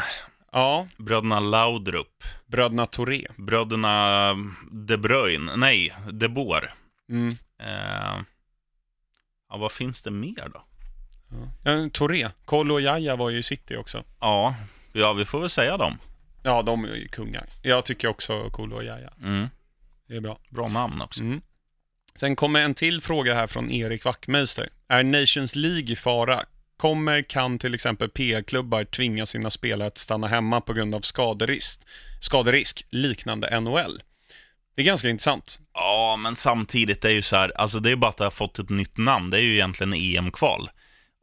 [0.52, 3.28] Ja, bröderna Laudrup, bröderna Touré.
[3.38, 4.34] bröderna
[4.72, 6.74] De Bruyne, nej, De Boer.
[7.10, 7.28] Mm.
[7.60, 8.24] Eh,
[9.50, 10.64] ja, vad finns det mer då?
[11.64, 12.30] Ja, Touré.
[12.46, 14.04] Kolo och Jaja var ju i City också.
[14.20, 14.56] Ja,
[14.94, 15.98] ja, vi får väl säga dem.
[16.44, 17.46] Ja, de är ju kungar.
[17.62, 19.14] Jag tycker också Kolo och Jaja.
[19.22, 19.50] Mm.
[20.08, 20.40] Det är bra.
[20.50, 21.22] Bra namn också.
[21.22, 21.42] Mm.
[22.16, 24.70] Sen kommer en till fråga här från Erik Wachtmeister.
[24.88, 26.42] Är Nations League i fara?
[26.78, 31.82] Kommer, kan till exempel PR-klubbar tvinga sina spelare att stanna hemma på grund av skaderisk,
[32.22, 34.02] skaderisk liknande NHL?
[34.76, 35.60] Det är ganska intressant.
[35.74, 38.32] Ja, men samtidigt det är ju så här, alltså det är bara att det har
[38.32, 39.30] fått ett nytt namn.
[39.30, 40.70] Det är ju egentligen EM-kval.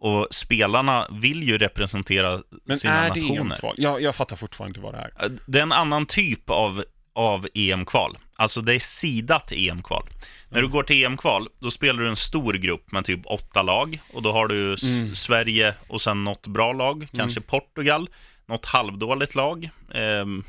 [0.02, 3.54] Och spelarna vill ju representera Men sina är det nationer.
[3.54, 3.74] EM-kval?
[3.78, 5.38] Jag, jag fattar fortfarande inte vad det är.
[5.46, 8.18] Det är en annan typ av, av EM-kval.
[8.36, 10.08] Alltså det är sidat EM-kval.
[10.48, 13.98] När du går till EM-kval, då spelar du en stor grupp med typ åtta lag.
[14.12, 15.14] Och då har du Mm.
[15.14, 18.08] Sverige och sen något bra lag, kanske Portugal,
[18.46, 20.44] något halvdåligt lag, ehm,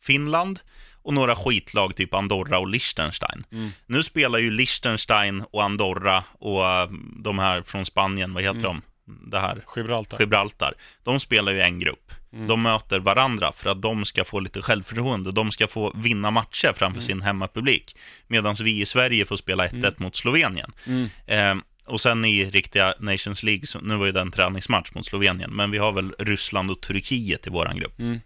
[0.00, 0.60] Finland
[1.02, 3.44] och några skitlag, typ Andorra och Liechtenstein.
[3.52, 3.70] Mm.
[3.86, 8.62] Nu spelar ju Liechtenstein och Andorra och eh, de här från Spanien, vad heter Mm.
[8.62, 8.82] de?
[9.30, 10.18] Det här, Gibraltar.
[10.20, 10.74] Gibraltar.
[11.04, 12.12] De spelar ju en grupp.
[12.32, 12.46] Mm.
[12.46, 15.32] De möter varandra för att de ska få lite självförtroende.
[15.32, 17.96] De ska få vinna matcher framför sin hemmapublik.
[18.26, 19.94] Medan vi i Sverige får spela 1-1 Mm.
[19.96, 20.72] mot Slovenien.
[20.86, 21.08] Mm.
[21.26, 25.50] Eh, och sen i riktiga Nations League, nu var ju det en träningsmatch mot Slovenien,
[25.56, 27.98] men vi har väl Ryssland och Turkiet i våran grupp.
[27.98, 28.20] Mm.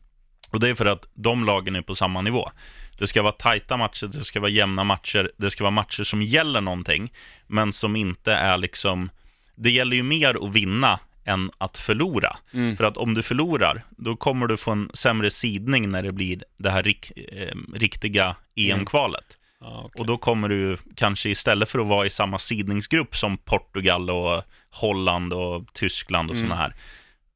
[0.55, 2.51] Och det är för att de lagen är på samma nivå.
[2.99, 6.23] Det ska vara tajta matcher, det ska vara jämna matcher, det ska vara matcher som
[6.23, 7.13] gäller någonting,
[7.47, 9.11] men som inte är liksom...
[9.57, 12.37] Det gäller ju mer att vinna än att förlora.
[12.53, 12.77] Mm.
[12.77, 16.43] För att om du förlorar, då kommer du få en sämre sidning när det blir
[16.57, 19.39] det här rik, eh, riktiga EM-kvalet.
[19.61, 20.01] Ja, okej.
[20.01, 24.43] Och då kommer du kanske istället för att vara i samma sidningsgrupp som Portugal och
[24.71, 26.49] Holland och Tyskland och Mm.
[26.49, 26.75] sådana här,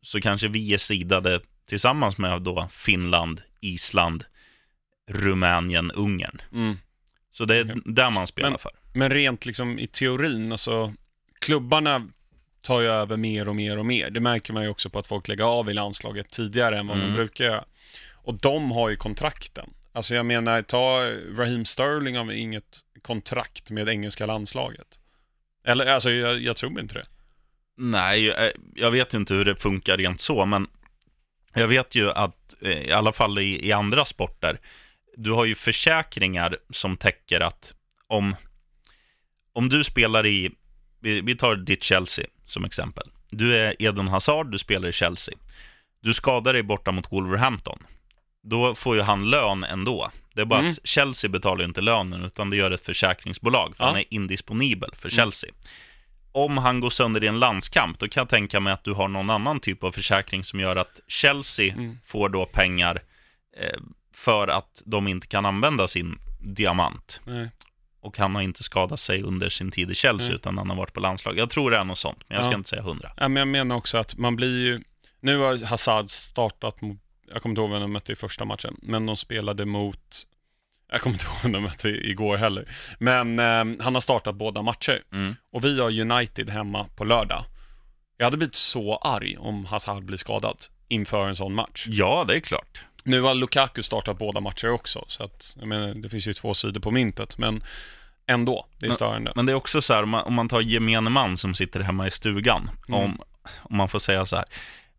[0.03, 4.25] så kanske vi är sidade tillsammans med då Finland, Island,
[5.11, 6.41] Rumänien, Ungern.
[6.53, 6.77] Mm.
[7.31, 7.83] Så det är Okej.
[7.85, 8.73] där man spelar Men- för.
[8.95, 10.95] Men rent liksom i teorin, alltså
[11.41, 12.09] klubbarna
[12.61, 14.11] tar ju över mer och mer och mer.
[14.11, 16.97] Det märker man ju också på att folk lägger av i landslaget tidigare än vad
[16.97, 17.09] Mm.
[17.09, 17.65] man brukar göra.
[18.13, 19.71] Och de har ju kontrakten.
[19.93, 24.99] Alltså jag menar, ta Raheem Sterling har inget kontrakt med engelska landslaget.
[25.65, 27.07] Eller alltså jag, jag tror inte det.
[27.77, 28.35] Nej,
[28.75, 30.67] jag vet inte hur det funkar rent så, men
[31.55, 34.59] jag vet ju att eh, i alla fall i, i andra sporter,
[35.17, 37.75] du har ju försäkringar som täcker att
[38.07, 38.37] om,
[39.53, 40.51] om du spelar i,
[41.01, 43.11] vi, tar ditt Chelsea som exempel.
[43.31, 45.35] Du är Eden Hazard, du spelar i Chelsea.
[46.01, 47.79] Du skadar dig borta mot Wolverhampton.
[48.43, 50.11] Då får ju han lön ändå.
[50.35, 50.71] Det är bara Mm.
[50.71, 53.89] att Chelsea betalar inte lönen, utan det gör ett försäkringsbolag, för Ja.
[53.89, 55.17] han är indisponibel för Mm.
[56.33, 59.09] Om han går sönder i en landskamp, då kan jag tänka mig att du har
[59.09, 61.99] någon annan typ av försäkring som gör att Chelsea Mm.
[62.07, 63.03] får då pengar
[63.57, 63.79] eh,
[64.15, 67.21] för att de inte kan använda sin diamant.
[67.25, 67.51] Nej.
[68.01, 70.37] Och han har inte skadat sig under sin tid i Chelsea, Nej.
[70.37, 71.39] utan han har varit på landslag.
[71.39, 72.57] Jag tror det är något sånt, men jag ska Ja.
[72.59, 73.11] inte säga hundra.
[73.17, 74.81] Ja, men jag menar också att man blir ju...
[75.21, 76.99] Nu har Hazard startat mot...
[77.33, 80.27] Jag kommer inte ihåg vem de mötte i första matchen, men de spelade mot...
[80.91, 82.69] Jag kommer inte ihåg vem de mötte igår heller.
[82.99, 85.03] Men eh, han har startat båda matcher.
[85.13, 85.37] Mm.
[85.53, 87.45] Och vi har United hemma på lördag.
[88.17, 90.57] Jag hade blivit så arg om Hazard blir skadad
[90.89, 91.85] inför en sån match.
[91.89, 92.83] Ja, det är klart.
[93.05, 96.55] Nu har Lukaku startat båda matcher också, så att jag menar, det finns ju två
[96.55, 97.63] sidor på myntet, men
[98.27, 99.33] ändå, det är Men- störande.
[99.37, 101.81] Men det är också så här, om man, om man tar gemene man som sitter
[101.81, 103.01] hemma i stugan, Mm.
[103.01, 103.21] om,
[103.59, 104.45] om man får säga så här.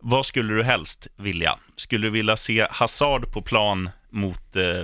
[0.02, 1.60] Vad skulle du helst vilja?
[1.76, 4.84] Skulle du vilja se Hazard på plan mot, eh,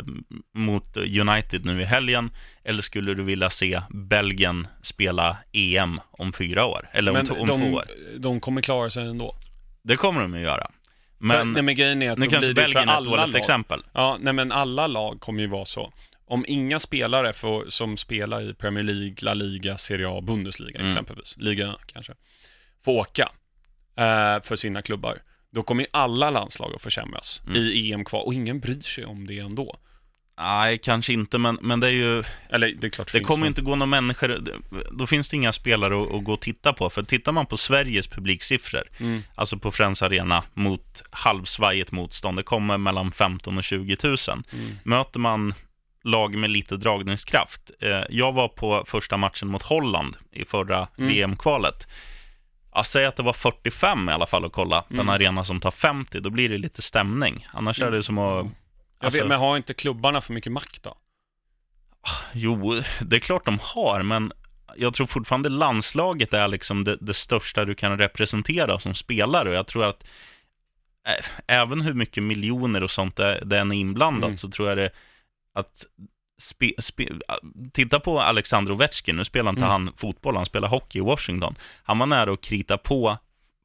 [0.53, 2.31] mot United nu i helgen?
[2.63, 6.89] Eller skulle du vilja se Belgien spela EM om fyra år?
[6.91, 7.85] Eller om, Men to- om de, två år?
[8.17, 9.35] de kommer klara sig ändå.
[9.83, 10.71] Det kommer de att göra.
[11.17, 13.35] Men, Men nej, men grejen är att nu kanske för Belgien är ett dåligt lag.
[13.35, 13.83] exempel.
[13.93, 15.93] Ja, nej men alla lag kommer ju vara så.
[16.27, 20.87] Om inga spelare får, som spelar i Premier League, La Liga, Serie A, Bundesliga Mm.
[20.87, 22.13] exempelvis, liga kanske,
[22.85, 23.29] får åka
[24.43, 25.17] för sina klubbar,
[25.51, 27.57] då kommer ju alla landslag att försämras Mm.
[27.57, 29.77] i EM kvar och ingen bryr sig om det ändå.
[30.37, 32.23] Nej, kanske inte, men, men det är ju...
[32.49, 34.59] Eller det är klart Det finns kommer någon- inte gå några människor, det-
[34.91, 36.89] då finns det inga spelare att, att gå och titta på.
[36.89, 39.21] För tittar man på Sveriges publiksiffror, Mm.
[39.35, 44.17] alltså på Friends Arena mot halvsvajigt motstånd, det kommer mellan 15 och 20 000.
[44.53, 44.75] Mm.
[44.83, 45.53] Möter man
[46.03, 47.71] lag med lite dragningskraft.
[47.81, 51.09] Eh, jag var på första matchen mot Holland i förra Mm.
[51.13, 51.87] VM-kvalet.
[52.75, 55.09] Jag säger att det var 45 i alla fall att kolla på en Mm.
[55.09, 57.47] arena som tar 50, då blir det lite stämning.
[57.53, 58.45] Annars är det som att...
[58.45, 58.51] Jag
[58.99, 60.95] alltså- vet, men har inte klubbarna för mycket makt då?
[62.33, 64.31] Jo, det är klart de har, men
[64.75, 69.49] jag tror fortfarande landslaget är liksom det, det största du kan representera som spelare.
[69.49, 70.03] Och jag tror att
[71.07, 74.37] äh, även hur mycket miljoner och sånt det, det än är inblandat, Mm.
[74.37, 74.89] så tror jag det
[75.53, 75.85] att
[76.41, 77.07] spe, spe,
[77.73, 79.71] titta på Alexander Ovechkin, nu spelar inte Mm.
[79.71, 81.55] han fotboll, han spelar hockey i Washington.
[81.83, 83.17] Han var nära att krita på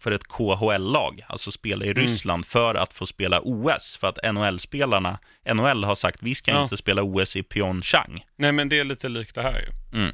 [0.02, 2.02] för ett KHL-lag, alltså spela i Mm.
[2.02, 5.18] Ryssland för att få spela OS, för att NHL-spelarna,
[5.54, 6.62] NHL har sagt vi ska Ja.
[6.62, 8.24] inte spela OS i Pyeongchang.
[8.36, 9.60] Nej, men det är lite likt det här
[9.92, 10.12] ju.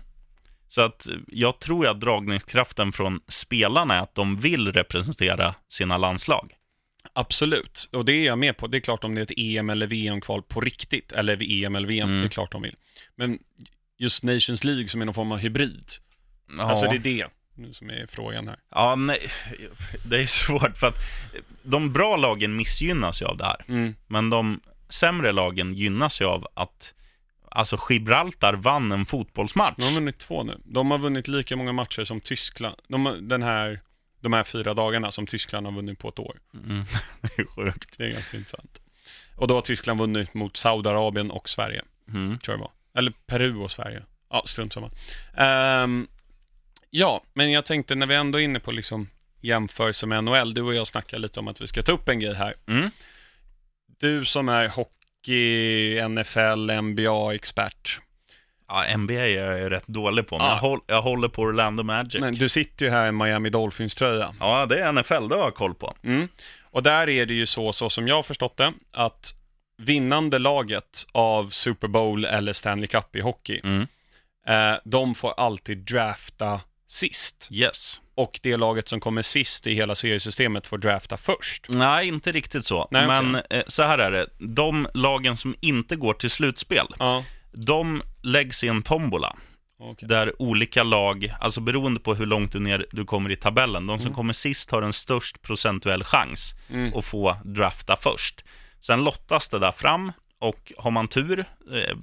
[0.68, 6.52] Så att jag tror att dragningskraften från spelarna är att de vill representera sina landslag.
[7.16, 8.66] Absolut, och det är jag med på.
[8.66, 11.88] Det är klart om det är ett EM eller VM-kval på riktigt, eller EM eller
[11.88, 12.20] VM, Mm.
[12.20, 12.74] det är klart de vill.
[13.16, 13.38] Men
[13.98, 15.90] just Nations League som är någon form av hybrid,
[16.58, 18.56] Ja, alltså det är det nu som är frågan här.
[18.70, 19.18] ja nej,
[20.08, 20.96] det är svårt för att
[21.62, 23.64] de bra lagen missgynnas ju av det här.
[23.68, 23.94] Mm.
[24.06, 26.92] Men de sämre lagen gynnas ju av att
[27.50, 29.74] Alltså Gibraltar vann en fotbollsmatch.
[29.76, 30.60] De har vunnit två nu.
[30.64, 33.80] De har vunnit lika många matcher som Tyskland, de, har- den här,
[34.26, 36.36] de här fyra dagarna som Tyskland har vunnit på ett år.
[36.54, 36.84] Mm,
[37.20, 37.98] det är sjukt.
[37.98, 38.80] Det är ganska intressant.
[39.36, 42.38] Och då har Tyskland vunnit mot Saudiarabien och Sverige, Mm.
[42.38, 42.70] tror jag var.
[42.94, 44.02] Eller Peru och Sverige.
[44.30, 44.90] Ja, strunt samma.
[45.36, 46.06] Ehm,
[46.90, 49.08] ja, men jag tänkte när vi ändå är inne på liksom
[49.40, 52.20] jämförelse med NHL, du och jag snackar lite om att vi ska ta upp en
[52.20, 52.54] grej här.
[52.66, 52.90] Mm.
[53.98, 58.00] Du som är hockey, NFL, NBA-expert.
[58.68, 60.52] Ja, NBA är jag ju rätt dålig på, men Ja.
[60.52, 62.20] jag, håll, jag håller på Orlando Magic.
[62.20, 64.34] Men du sitter ju här i Miami Dolphins-tröja.
[64.40, 65.94] Ja, det är NFL, det har jag koll på.
[66.04, 66.28] Mm.
[66.70, 69.34] Och där är det ju så, så som jag har förstått det, att
[69.78, 73.86] vinnande laget av Super Bowl eller Stanley Cup i hockey, Mm.
[74.48, 77.48] eh, de får alltid drafta sist.
[77.52, 78.00] Yes.
[78.14, 81.66] Och det laget som kommer sist i hela seriesystemet får drafta först.
[81.68, 82.88] Nej, inte riktigt så.
[82.90, 83.06] Nej.
[83.06, 84.26] Men eh, så här är det.
[84.38, 87.24] De lagen som inte går till slutspel, Ja,
[87.56, 89.36] de läggs i en tombola.
[89.78, 90.08] okej.
[90.08, 93.98] Där olika lag, alltså beroende på hur långt du ner du kommer i tabellen, de
[93.98, 94.16] som Mm.
[94.16, 96.94] kommer sist har en störst procentuell chans Mm.
[96.94, 98.44] att få drafta först.
[98.80, 101.38] Sen lottas det där fram och har man tur
[101.72, 101.96] eh,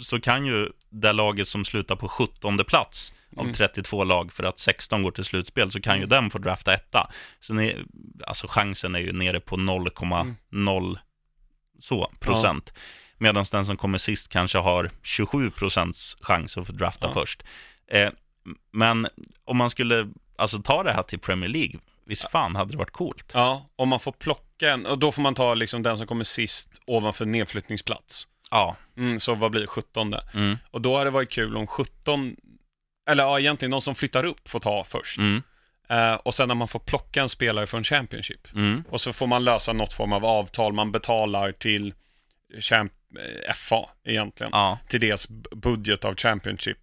[0.00, 3.54] så kan ju det laget som slutar på 17 plats av Mm.
[3.54, 6.08] 32 lag för att 16 går till slutspel så kan ju Mm.
[6.08, 7.10] den få drafta etta.
[7.40, 7.76] Så ni,
[8.26, 10.98] alltså chansen är ju nere på 0,0
[11.78, 12.72] så procent.
[13.22, 17.12] Medan den som kommer sist kanske har 27 procents chans att få drafta Ja.
[17.12, 17.42] först.
[17.86, 18.10] Eh,
[18.72, 19.06] men
[19.44, 22.90] om man skulle alltså, ta det här till Premier League, visst fan hade det varit
[22.92, 23.30] coolt?
[23.34, 26.24] Ja, om man får plocka en, och då får man ta liksom den som kommer
[26.24, 28.28] sist ovanför nedflyttningsplats.
[28.50, 28.76] Ja.
[28.96, 30.14] Mm, så vad blir det, 17?
[30.34, 30.58] Mm.
[30.70, 32.36] Och då hade det varit kul om 17,
[33.10, 35.18] eller ja, egentligen de som flyttar upp får ta först.
[35.18, 35.42] Mm.
[35.88, 38.48] Eh, och sen när man får plocka en spelare från Championship.
[38.54, 38.84] Mm.
[38.90, 41.94] Och så får man lösa något form av avtal, man betalar till
[42.60, 42.92] champ,
[43.54, 44.50] FA egentligen.
[44.52, 44.78] Ja.
[44.88, 46.78] Till deras budget av Championship.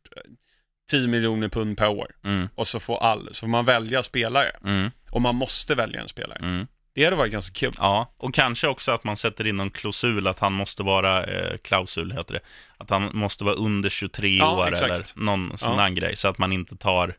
[0.91, 2.11] 10 miljoner pund per år.
[2.23, 2.49] Mm.
[2.55, 4.51] Och så får, all, så får man välja spelare.
[4.63, 4.91] Mm.
[5.11, 6.39] Och man måste välja en spelare.
[6.39, 6.67] Mm.
[6.93, 7.73] Det hade varit ganska kul.
[7.77, 11.57] Ja, och kanske också att man sätter in någon klausul att han måste vara, eh,
[11.57, 12.39] klausul heter det,
[12.77, 14.91] att han måste vara under 23 Ja, år exakt.
[14.91, 15.87] eller någon sån Ja.
[15.89, 16.15] grej.
[16.15, 17.15] Så att man inte tar,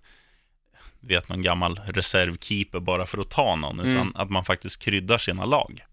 [1.01, 4.13] vet någon gammal reservkeeper bara för att ta någon, utan Mm.
[4.17, 5.85] att man faktiskt kryddar sina lag.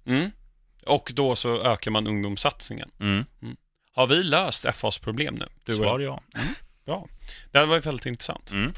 [0.86, 0.96] Mm.
[0.96, 2.92] Och då så ökar man ungdomssatsningen.
[3.00, 3.26] Mm.
[3.94, 5.48] Har vi löst FAs problem nu?
[5.64, 6.24] Du Svar ja.
[6.86, 7.08] Bra.
[7.52, 8.52] Det här var ju väldigt intressant.
[8.52, 8.74] Mm.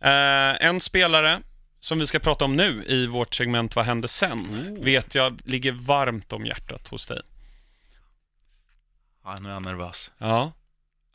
[0.00, 1.40] Eh, en spelare
[1.80, 4.40] som vi ska prata om nu i vårt segment Vad hände sen?
[4.40, 4.84] Oh.
[4.84, 7.20] Vet jag ligger varmt om hjärtat hos dig.
[9.24, 10.10] ja, nu är jag nervös.
[10.18, 10.52] Ja.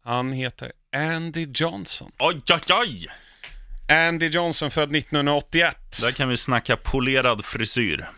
[0.03, 2.11] Han heter Andy Johnson.
[2.19, 3.07] Oj, oj, oj!
[3.89, 5.77] Andy Johnson född 1981.
[6.01, 8.09] Där kan vi snacka polerad frisyr.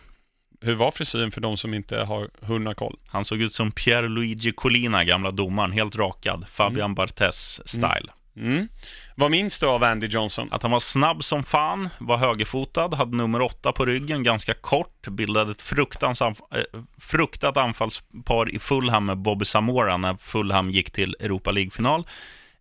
[0.60, 2.98] Hur var frisyren för de som inte har hundra koll?
[3.08, 6.44] Han såg ut som Pierluigi Collina, gamla domaren, helt rakad.
[6.48, 8.08] Fabian Barthez-style.
[8.36, 8.68] Mm.
[9.16, 10.48] Vad minns du av Andy Johnson?
[10.52, 15.08] Att han var snabb som fan, var högerfotad, hade nummer åtta på ryggen, ganska kort,
[15.08, 20.90] bildade ett fruktans anf- eh, fruktat anfallspar i Fulham med Bobby Zamora när Fulham gick
[20.90, 22.06] till Europa League-final.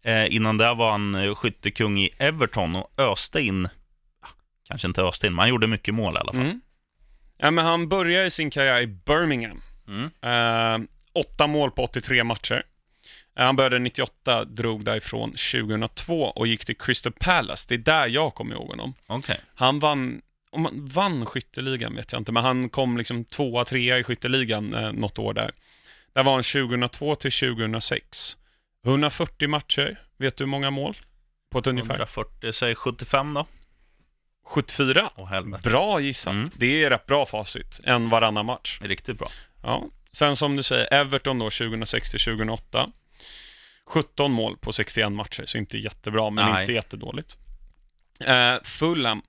[0.03, 3.65] Eh, innan det var han eh, skyttekung i Everton och öste in,
[4.21, 4.27] ah,
[4.67, 6.41] kanske inte öste in, men han gjorde mycket mål i alla fall.
[6.41, 6.61] Mm.
[7.37, 9.61] Ja, men han började sin karriär i Birmingham.
[9.87, 10.11] Mm.
[10.21, 12.63] Eh, åtta mål på 83 matcher.
[13.39, 17.65] Eh, han började 98, drog därifrån 2002 och gick till Crystal Palace.
[17.69, 18.93] Det är där jag kommer ihåg honom.
[19.07, 19.39] Okej.
[19.55, 20.21] Han vann,
[20.51, 24.73] om han vann skytteligan vet jag inte, men han kom liksom tvåa, trea i skytteligan
[24.73, 25.51] eh, något år där.
[26.13, 28.37] Där var han 2002 till 2006.
[28.85, 30.97] 140 matcher, vet du hur många mål?
[31.51, 31.93] På ett ungefär?
[31.93, 33.45] 140, säg 75 då.
[34.47, 35.09] 74.
[35.15, 35.69] Åh helvete.
[35.69, 36.33] Bra gissat.
[36.33, 36.49] Mm.
[36.55, 37.79] Det är rätt bra facit.
[37.83, 38.79] En varannan match.
[38.81, 39.27] Riktigt bra.
[39.63, 39.85] Ja.
[40.11, 42.89] Sen som du säger, Everton då 2006 till 2008.
[43.85, 46.61] 17 mål på 61 matcher, så inte jättebra, men Nej.
[46.61, 47.37] inte jättedåligt.
[48.19, 49.21] Eh, Fulham,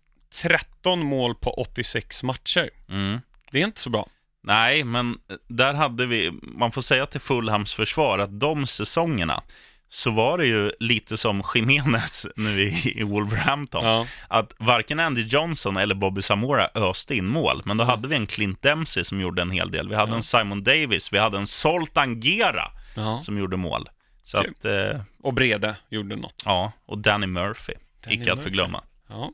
[0.42, 2.70] 13 mål på 86 matcher.
[2.88, 3.20] Mm.
[3.50, 4.08] Det är inte så bra.
[4.42, 9.42] Nej, men där hade vi, man får säga till Fulhams försvar att de säsongerna
[9.90, 13.84] så var det ju lite som Jiménez nu i, i Wolverhampton.
[13.84, 14.06] Ja.
[14.28, 17.62] Att varken Andy Johnson eller Bobby Zamora öste in mål.
[17.64, 17.90] Men då Mm.
[17.90, 19.88] hade vi en Clint Dempsey som gjorde en hel del.
[19.88, 20.16] Vi hade Ja.
[20.16, 23.20] en Simon Davis, vi hade en Zoltan Gera ja.
[23.20, 23.88] som gjorde mål.
[24.22, 26.42] Så att, eh, Och Brede gjorde något.
[26.44, 27.72] ja, och Danny Murphy,
[28.04, 28.84] Danny icke att förglömma.
[29.08, 29.32] Ja.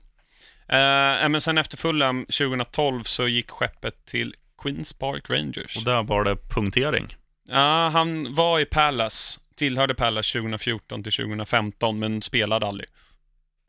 [0.68, 5.76] Eh, men sen efter Fulham 2012 så gick skeppet till Queens Park Rangers.
[5.76, 7.16] Och där var det punktering.
[7.48, 12.88] Ja, han var i Palace, tillhörde Palace 2014 till 2015, men spelade aldrig.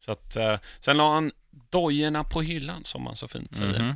[0.05, 1.31] Så att, eh, sen la han
[1.71, 3.95] dojorna på hyllan, som man så fint säger, Mhm.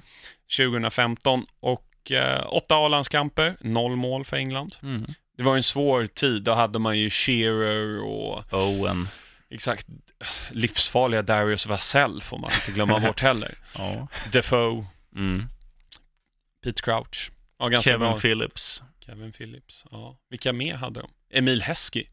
[0.58, 1.46] 2015.
[1.60, 4.76] Och eh, åtta A-landskamper, noll mål för England.
[4.84, 5.06] Mm.
[5.38, 9.08] Det var en svår tid, då hade man ju Shearer och Owen.
[9.50, 9.88] exakt
[10.52, 13.58] livsfarliga Darius Vassell får man inte glömma bort heller.
[13.78, 14.08] Ja.
[14.32, 14.86] Defoe,
[15.16, 15.46] Mm.
[16.64, 17.32] Pete Crouch.
[17.60, 18.20] Ja, Kevin bra.
[18.20, 18.84] Phillips.
[19.10, 19.86] Kevin Phillips.
[19.91, 20.18] Ja.
[20.30, 21.10] Vilka mer hade de?
[21.38, 22.05] Emil Heskey.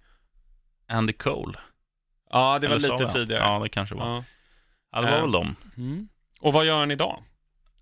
[0.89, 1.59] Andy Cole.
[2.31, 3.43] Ja, det var Eller lite tidigare.
[3.43, 4.07] Ja, det kanske var.
[4.07, 4.25] Ja.
[4.93, 5.23] Ja, det var Eh.
[5.23, 5.57] väl dem.
[5.77, 6.09] Mm.
[6.41, 7.23] Och vad gör han idag?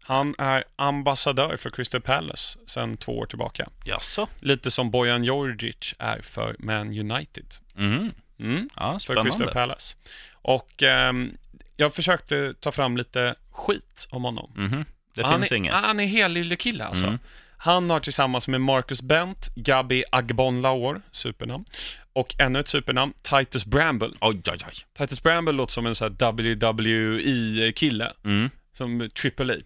[0.02, 3.68] Han är ambassadör för Crystal Palace sedan två år tillbaka.
[3.84, 4.28] Jaså?
[4.40, 7.46] Lite som Bojan Djordjic är för Man United.
[7.76, 8.10] Mm.
[8.38, 8.68] Mm.
[8.76, 9.52] Ja, För Crystal.
[9.52, 9.96] Palace.
[10.32, 11.36] Och ehm,
[11.76, 14.52] jag försökte ta fram lite skit om honom.
[14.56, 14.84] Mhm.
[15.14, 15.74] Det han finns är, inget.
[15.74, 17.06] Han är helylle kille alltså.
[17.06, 17.18] Mm.
[17.64, 21.64] Han har tillsammans med Marcus Bent, Gabi Agbonlahor, supernamn,
[22.12, 24.08] och ännu ett supernamn, Titus Bramble.
[24.20, 24.74] Oj, oj, oj.
[24.98, 28.50] Titus Bramble låter som en sån här WWE-kille, Mm.
[28.72, 29.60] som Triple H,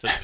[0.00, 0.10] typ.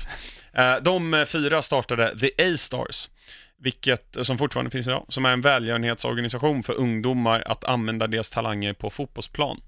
[0.53, 3.11] Eh, De eh, fyra startade The A-Stars,
[3.59, 8.72] vilket, som fortfarande finns idag, som är en välgörenhetsorganisation för ungdomar att använda deras talanger
[8.72, 9.61] på fotbollsplan.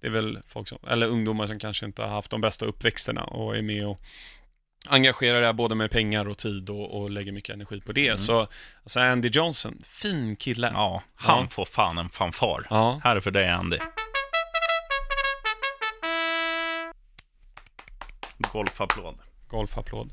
[0.00, 3.24] Det är väl folk som, eller ungdomar som kanske inte har haft de bästa uppväxterna
[3.24, 4.00] och är med och
[4.86, 8.06] engagerar där både med pengar och tid och, och lägger mycket energi på det.
[8.06, 8.18] Mm.
[8.18, 8.46] Så
[8.82, 10.70] alltså Andy Johnson, fin kille.
[10.74, 11.48] Ja, han Ja.
[11.50, 12.66] får fan en fanfar.
[12.70, 13.00] Ja.
[13.04, 13.78] Här är för dig, Andy.
[18.38, 19.18] Golfapplåd.
[19.48, 20.10] Golfapplåd.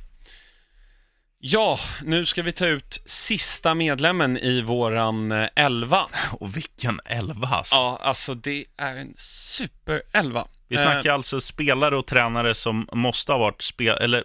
[1.48, 6.06] Ja, nu ska vi ta ut sista medlemmen i våran eh, elva.
[6.32, 7.76] Och vilken elva alltså.
[7.76, 10.48] Ja, alltså det är en super-elva.
[10.68, 14.24] Vi Eh, snackar alltså spelare och tränare som måste ha varit spe eller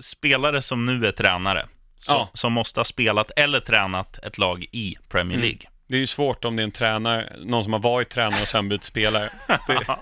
[0.00, 1.66] spelare som nu är tränare.
[2.00, 2.30] Så, Ja.
[2.34, 5.48] Som måste ha spelat eller tränat ett lag i Premier Mm.
[5.48, 5.68] League.
[5.88, 8.48] Det är ju svårt om det är en tränare, någon som har varit tränare och
[8.48, 9.30] sen bytt spelare.
[9.66, 9.96] Det...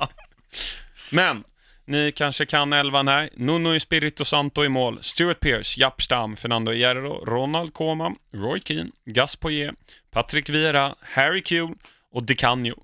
[1.11, 1.45] Men,
[1.87, 3.31] ni kanske kan elvan här.
[3.37, 4.99] Nuno Espirito Santo i mål.
[5.03, 9.75] Stuart Pearce, Japp Stam, Fernando Hierro, Ronald Koeman, Roy Keane, Gas Poyet,
[10.11, 11.75] Patrick Vieira, Harry Kewell
[12.13, 12.75] och Di Canio.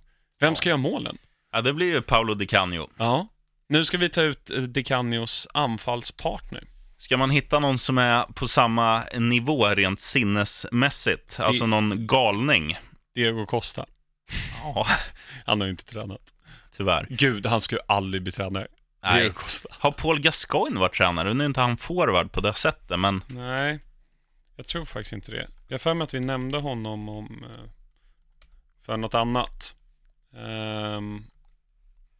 [0.40, 1.18] Vem ska göra målen?
[1.52, 2.88] Ja, det blir ju Paolo Di Canio.
[2.96, 3.28] Ja.
[3.68, 6.64] Nu ska vi ta ut eh, Di Canios anfallspartner.
[6.98, 12.76] Ska man hitta någon som är på samma nivå rent sinnesmässigt, alltså någon galning?
[13.14, 13.86] Diego Costa.
[14.62, 14.86] Ja,
[15.46, 16.20] Han har ju inte tränat.
[16.76, 17.06] tyvärr.
[17.10, 18.66] Gud, han ska ju aldrig bli tränare.
[19.02, 19.32] Nej.
[19.70, 21.34] Har Paul Gascoigne varit tränare?
[21.34, 23.78] Nu är inte han forward på det sättet, men Nej,
[24.56, 25.48] jag tror faktiskt inte det.
[25.68, 27.70] Jag har för mig att vi nämnde honom om eh,
[28.84, 29.74] för något annat.
[30.36, 31.24] Ehm,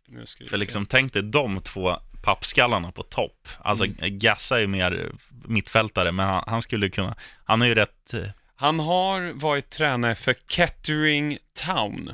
[0.08, 0.60] nu ska vi för se.
[0.60, 3.48] liksom, tänk dig de två pappskallarna på topp.
[3.58, 4.18] Alltså, Mm.
[4.18, 7.14] Gassa är ju mer mittfältare, men han, han skulle kunna...
[7.44, 8.14] Han är ju rätt...
[8.14, 12.12] eh, Han har varit tränare för Kettering Town.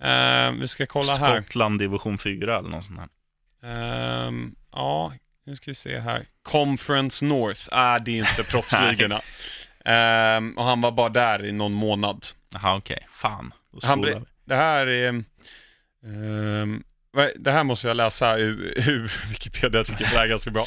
[0.00, 1.40] Ehm, vi ska kolla här.
[1.42, 3.08] Skottland division 4 eller något sånt här.
[3.62, 5.12] Ehm, ja,
[5.46, 6.26] nu ska vi se här.
[6.42, 7.60] Conference North.
[7.70, 9.20] Ah, det är inte proffsligorna.
[9.84, 12.26] Ehm, och han var bara där i någon månad.
[12.50, 13.06] Jaha, okej.
[13.12, 13.52] Fan.
[13.72, 14.00] Då Han.
[14.44, 15.24] Det här är...
[17.12, 20.66] vad- det här måste jag läsa ur, ur Wikipedia, jag tycker det är ganska bra.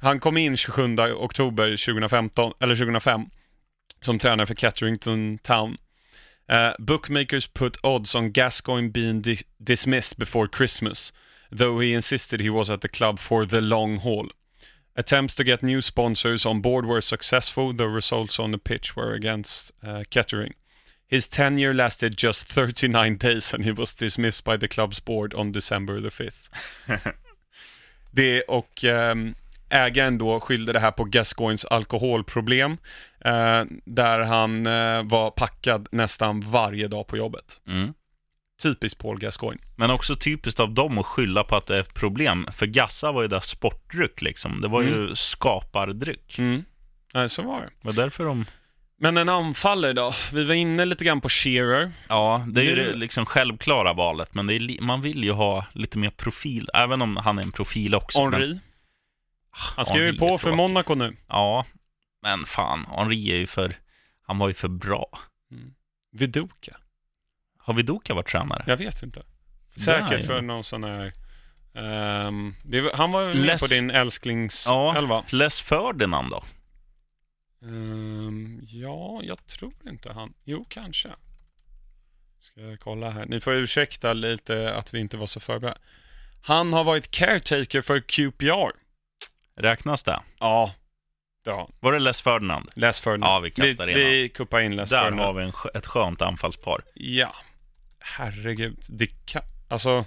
[0.00, 3.22] Han kom in 27 oktober 2015, eller 2005
[4.00, 5.76] som tränare för Catterington Town.
[6.48, 11.12] Eh, bookmakers put odds on Gascoigne being di- dismissed before Christmas,
[11.54, 14.28] though he insisted he was at the club for the long haul.
[14.96, 19.12] Attempts to get new sponsors on board were successful, though results on the pitch were
[19.12, 20.54] against uh, Kettering.
[21.06, 25.52] His tenure lasted just 39 days and he was dismissed by the club's board on
[25.52, 26.48] December the 5th.
[28.10, 29.34] Det och ehm,
[29.68, 32.76] ägaren då skyllde det här på Gascoignes alkoholproblem,
[33.24, 37.60] eh, där han eh, var packad nästan varje dag på jobbet.
[37.66, 37.94] Mm.
[38.62, 39.62] Typiskt Paul Gascoigne.
[39.76, 42.46] Men också typiskt av dem att skylla på att det är ett problem.
[42.52, 44.60] För Gassa var ju där sportdryck liksom.
[44.60, 46.38] Det var ju skapardryck.
[46.38, 46.64] Mm.
[47.14, 47.66] Nej, så var det.
[47.80, 48.44] Det var därför de...
[48.96, 50.14] Men en anfallare då?
[50.32, 51.92] Vi var inne lite grann på Shearer.
[52.08, 54.34] Ja, det är ju det liksom självklara valet.
[54.34, 56.68] Men är man vill ju ha lite mer profil.
[56.74, 58.24] Även om han är en profil också.
[58.24, 58.32] Men...
[58.32, 58.60] Henri.
[59.50, 60.52] Han skriver Henri ju på för.
[60.52, 61.16] Monaco nu.
[61.28, 61.66] Ja,
[62.22, 62.86] men fan.
[62.90, 63.76] Henri är ju för...
[64.26, 65.06] Han var ju för bra.
[66.12, 66.76] Viduka.
[67.64, 68.64] Har Viduka varit tränare?
[68.66, 69.22] Jag vet inte.
[69.76, 71.12] Säkert är ju- för någon sån här...
[71.74, 75.24] ehm, det, han var ju Les- på din älsklings Ja, elva.
[75.28, 76.44] Les Ferdinand då?
[77.62, 80.34] Ehm, ja, jag tror inte han.
[80.44, 81.08] Jo, kanske.
[82.40, 83.26] Ska jag kolla här.
[83.26, 85.78] Ni får ursäkta lite att vi inte var så förberedda.
[86.42, 88.70] Han har varit caretaker för QPR.
[89.56, 90.20] Räknas det?
[90.38, 90.74] Ja,
[91.46, 91.72] han.
[91.80, 92.68] Var det Les Ferdinand?
[92.74, 93.30] Les Ferdinand.
[93.32, 95.26] Ja, vi kastar vi, in vi kuppar in Les Där Ferdinand.
[95.26, 96.82] har vi en, ett skönt anfallspar.
[96.94, 97.34] Ja,
[98.04, 98.78] herregud.
[98.88, 100.04] Det kan, alltså,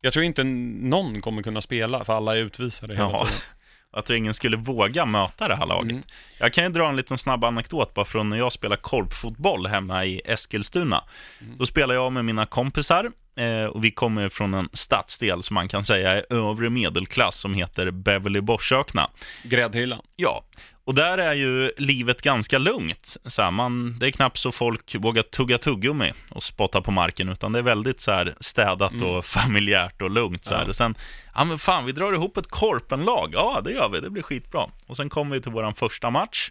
[0.00, 3.32] jag tror inte någon kommer kunna spela för alla är utvisade hela Ja, tiden.
[3.92, 5.92] jag tror ingen skulle våga möta det här laget.
[5.92, 6.04] Mm.
[6.38, 10.04] Jag kan ju dra en liten snabb anekdot bara från när jag spelade korpfotboll hemma
[10.04, 11.04] i Eskilstuna.
[11.40, 11.56] Mm.
[11.56, 15.68] Då spelade jag med mina kompisar eh, och vi kommer från en stadsdel som man
[15.68, 19.10] kan säga är övre medelklass som heter Beverly Borsökna.
[19.42, 20.02] Gräddhyllan.
[20.16, 20.44] Ja,
[20.86, 23.16] och där är ju livet ganska lugnt.
[23.24, 27.28] Så här, man, det är knappt så folk vågar tugga tuggummi och spotta på marken,
[27.28, 30.44] utan det är väldigt så här städat och familjärt och lugnt.
[30.44, 30.62] Så här.
[30.62, 30.68] Ja.
[30.68, 30.94] Och sen,
[31.34, 33.30] ja men fan, vi drar ihop ett korpenlag.
[33.32, 34.70] Ja, det gör vi, det blir skitbra.
[34.86, 36.50] Och sen kommer vi till vår första match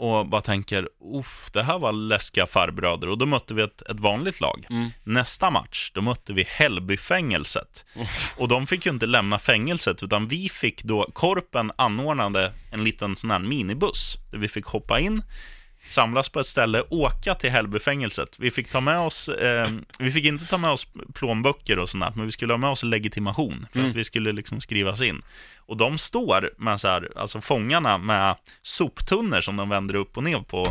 [0.00, 3.08] och bara tänker, uff, det här var läskiga farbröder.
[3.08, 4.66] Och då mötte vi ett, ett vanligt lag.
[4.70, 4.90] Mm.
[5.04, 7.84] Nästa match, då mötte vi Hällbyfängelset.
[8.36, 13.16] Och de fick ju inte lämna fängelset, utan vi fick då, Korpen anordnade en liten
[13.16, 15.22] sån här minibuss, där vi fick hoppa in,
[15.88, 18.28] samlas på ett ställe, åka till Hällbyfängelset.
[18.38, 22.16] Vi fick ta med oss, eh, vi fick inte ta med oss plånböcker och sånt
[22.16, 23.90] men vi skulle ha med oss legitimation, för Mm.
[23.90, 25.22] att vi skulle liksom skrivas in.
[25.58, 30.24] Och de står med så här, alltså fångarna med soptunnor som de vänder upp och
[30.24, 30.66] ner på,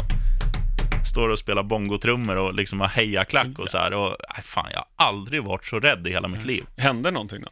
[1.11, 3.93] står och spelar bongotrummor och liksom har hejaklack och så här.
[3.93, 6.65] Och nej, fan, jag har aldrig varit så rädd i hela mitt liv.
[6.77, 7.49] Hände någonting då?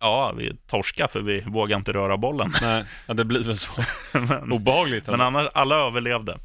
[0.00, 2.52] Ja, vi torska för vi vågar inte röra bollen.
[2.62, 3.70] Nej, ja, det blir väl så.
[4.18, 5.06] men, Obehagligt.
[5.06, 6.38] men annars, alla överlevde.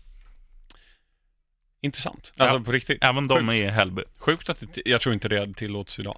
[1.86, 2.34] Intressant.
[2.38, 2.64] Alltså Ja.
[2.64, 3.04] på riktigt.
[3.04, 3.54] Även de Sjukt.
[3.60, 4.02] i Hällby.
[4.20, 6.18] Sjukt att det, jag tror inte det tillåts idag.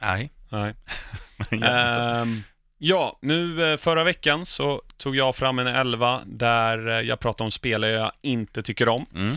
[0.00, 0.30] Nej.
[0.48, 0.74] Nej.
[1.50, 1.66] Ja.
[1.66, 2.42] Ehm,
[2.80, 7.44] Ja, nu eh, förra veckan så tog jag fram en elva där eh, jag pratade
[7.46, 9.06] om spelare jag inte tycker om.
[9.14, 9.36] Mm.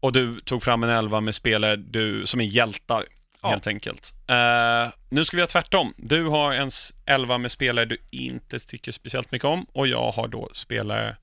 [0.00, 3.04] Och du tog fram en elva med spelare du, som är hjältar,
[3.42, 3.48] Ja.
[3.50, 4.12] helt enkelt.
[4.28, 5.94] Eh, nu ska vi göra tvärtom.
[5.98, 6.70] Du har en
[7.06, 11.16] elva med spelare du inte tycker speciellt mycket om och jag har då spelare,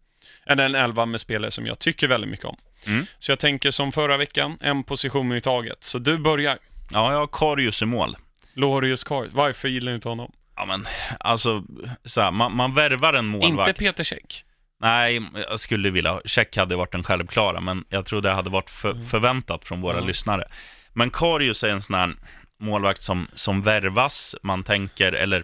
[0.45, 2.57] eller en elva med spelare som jag tycker väldigt mycket om.
[2.87, 3.05] Mm.
[3.19, 5.83] Så jag tänker som förra veckan, en position i taget.
[5.83, 6.57] Så du börjar.
[6.91, 8.17] Ja, jag har Karius i mål.
[8.53, 9.29] Lorius Kar.
[9.31, 10.31] Varför gillar du inte honom?
[10.55, 10.87] Ja, men
[11.19, 11.63] alltså,
[12.05, 13.69] så här, man, man värvar en målvakt.
[13.69, 14.43] Inte Peter Käck.
[14.81, 16.21] Nej, jag skulle vilja.
[16.25, 19.97] Check hade varit den självklara, men jag tror det hade varit för, förväntat från våra
[19.97, 20.07] Mm.
[20.07, 20.47] Lyssnare.
[20.93, 22.15] Men Karius är en sån här
[22.59, 24.35] målvakt som, som värvas.
[24.43, 25.43] Man tänker, eller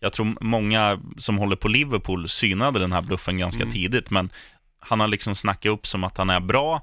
[0.00, 3.74] jag tror många som håller på Liverpool synade den här bluffen ganska Mm.
[3.74, 4.30] tidigt, men
[4.78, 6.82] han har liksom snackat upp som att han är bra.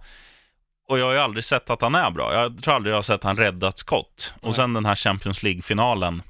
[0.89, 2.33] Och jag har ju aldrig sett att han är bra.
[2.33, 4.33] Jag tror aldrig jag har sett han rädda ett skott.
[4.41, 4.47] Nej.
[4.49, 6.21] Och sen den här Champions League-finalen.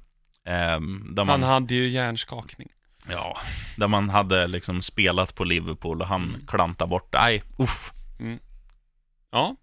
[0.46, 2.70] där man, Han hade ju hjärnskakning.
[3.12, 3.38] Ja,
[3.78, 6.48] där man hade liksom spelat på Liverpool och han Mm.
[6.48, 7.10] klantade bort.
[7.14, 7.92] Nej, uff.
[9.32, 9.56] Ja.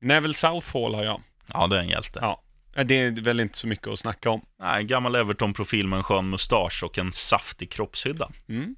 [0.00, 1.20] Neville Southall har jag.
[1.46, 2.18] Ja, det är en hjälte.
[2.22, 2.40] Ja.
[2.74, 4.42] Det är väl inte så mycket att snacka om.
[4.58, 8.30] Nej, gammal Everton-profil med en skön mustasch och en saftig kroppshydda.
[8.48, 8.76] Mm.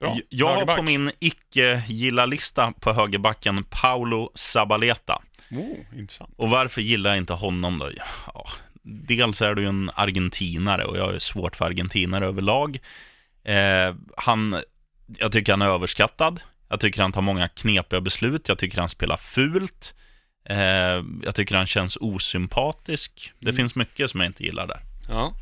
[0.00, 0.18] Bra.
[0.28, 0.76] Jag har Högerback.
[0.76, 5.22] på min icke-gilla-lista på högerbacken Paolo Zabaleta.
[5.50, 6.34] Oh, intressant.
[6.36, 7.90] Och varför gillar jag inte honom då?
[8.26, 8.48] Ja,
[8.82, 12.78] dels är du ju en argentinare och jag är svårt för argentinare överlag.
[13.44, 14.62] Eh, han,
[15.18, 16.40] jag tycker han är överskattad.
[16.68, 18.48] Jag tycker han tar många knepiga beslut.
[18.48, 19.94] Jag tycker han spelar fult.
[20.50, 23.32] Eh, jag tycker han känns osympatisk.
[23.40, 23.56] Det Mm.
[23.56, 24.80] finns mycket som jag inte gillar där.
[25.08, 25.34] Ja.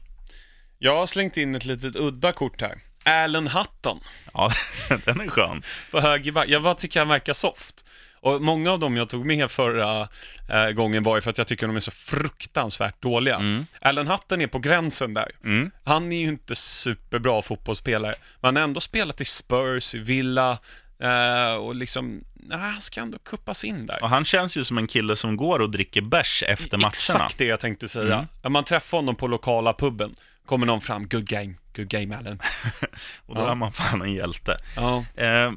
[0.79, 2.79] Jag har slängt in ett litet udda kort här.
[3.05, 4.01] Alan Hutton
[4.35, 4.51] Ja,
[5.05, 5.63] den är skön.
[5.91, 6.49] på högerback.
[6.49, 7.85] Jag bara tycker han verkar soft.
[8.21, 10.09] Och många av dem jag tog med förra
[10.49, 13.37] eh, gången var ju för att jag tycker de är så fruktansvärt dåliga.
[13.37, 13.67] Mm.
[13.81, 15.31] Alan Hutton är på gränsen där.
[15.45, 15.71] Mm.
[15.85, 20.59] Han är ju inte superbra fotbollsspelare, men han har ändå spelat i Spurs, i Villa
[21.05, 24.03] eh, och liksom, nej, han ska ändå kuppas in där.
[24.03, 26.89] Och han känns ju som en kille som går och dricker bärs efter matcherna.
[26.89, 28.15] Exakt det jag tänkte säga.
[28.15, 28.27] Mm.
[28.43, 30.15] När man träffar honom på lokala puben,
[30.47, 32.39] kommer någon fram, good game, good game Allen.
[33.27, 33.51] Och då Ja.
[33.51, 34.57] är man fan en hjälte.
[34.77, 35.53] Ja, Eh,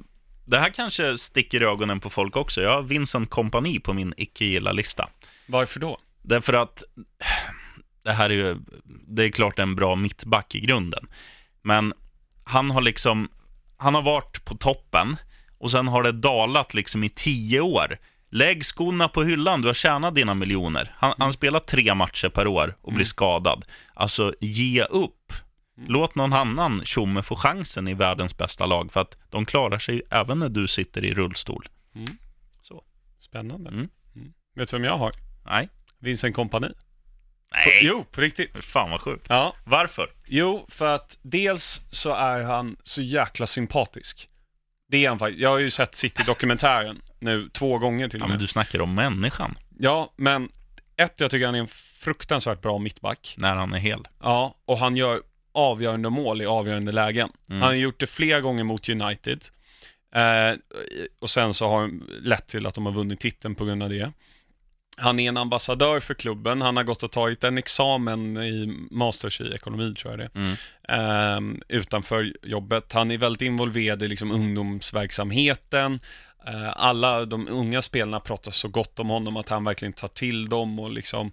[0.45, 2.61] det här kanske sticker i ögonen på folk också.
[2.61, 5.09] Jag har Vincent Kompani på min icke-gilla-lista.
[5.45, 5.97] varför då?
[6.21, 6.83] Därför att
[8.03, 8.57] det här är ju,
[9.07, 11.07] det är klart en bra mittback i grunden.
[11.61, 11.93] Men
[12.43, 13.29] han har liksom,
[13.77, 15.15] han har varit på toppen
[15.58, 17.97] och sen har det dalat liksom i tio år.
[18.30, 20.95] Lägg skorna på hyllan, du har tjänat dina miljoner.
[20.97, 23.05] Han, han spelar tre matcher per år och blir Mm.
[23.05, 23.66] skadad.
[23.93, 25.34] Alltså, ge upp.
[25.78, 25.91] Mm.
[25.91, 30.01] Låt någon annan tjomme få chansen i världens bästa lag, för att de klarar sig
[30.12, 31.70] även när du sitter i rullstol.
[33.20, 33.70] Spännande.
[33.70, 33.89] Mm.
[34.16, 34.34] Mm.
[34.55, 35.12] Vet du vem jag har?
[35.45, 35.70] Nej.
[35.99, 36.68] Vincent Kompani.
[37.51, 37.80] Nej!
[37.82, 38.66] Jo, på riktigt.
[38.66, 39.26] Fan vad sjukt.
[39.30, 40.10] Ja, Varför?
[40.26, 44.30] Jo, för att dels så är han så jäkla sympatisk.
[44.89, 45.39] Det är han faktiskt.
[45.41, 48.43] Jag har ju sett City-dokumentären nu två gånger till Ja, och men med.
[48.43, 50.49] du snackar om människan, Ja, men
[50.97, 51.67] ett, jag tycker han är en
[51.99, 53.33] fruktansvärt bra mittback.
[53.38, 54.07] när han är hel.
[54.21, 55.21] Ja, och han gör
[55.51, 57.29] avgörande mål i avgörande lägen.
[57.49, 57.61] Mm.
[57.61, 59.41] Han har gjort det flera gånger mot United.
[60.15, 60.57] Eh,
[61.21, 63.89] och sen så har det lett till att de har vunnit titeln på grund av
[63.89, 64.11] det.
[64.99, 66.61] Han är en ambassadör för klubben.
[66.61, 70.39] Han har gått och tagit en examen i Masters i ekonomi, tror jag det.
[70.39, 71.59] Mm.
[71.59, 72.93] eh, utanför jobbet.
[72.93, 75.99] Han är väldigt involverad i liksom ungdomsverksamheten.
[76.47, 80.49] Eh, alla de unga spelarna pratar så gott om honom att han verkligen tar till
[80.49, 81.31] dem och liksom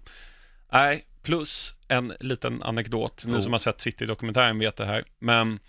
[0.71, 3.23] Nej, plus en liten anekdot.
[3.27, 3.39] Ni Oh.
[3.39, 5.03] som har sett City-dokumentären vet det här.
[5.19, 5.59] Men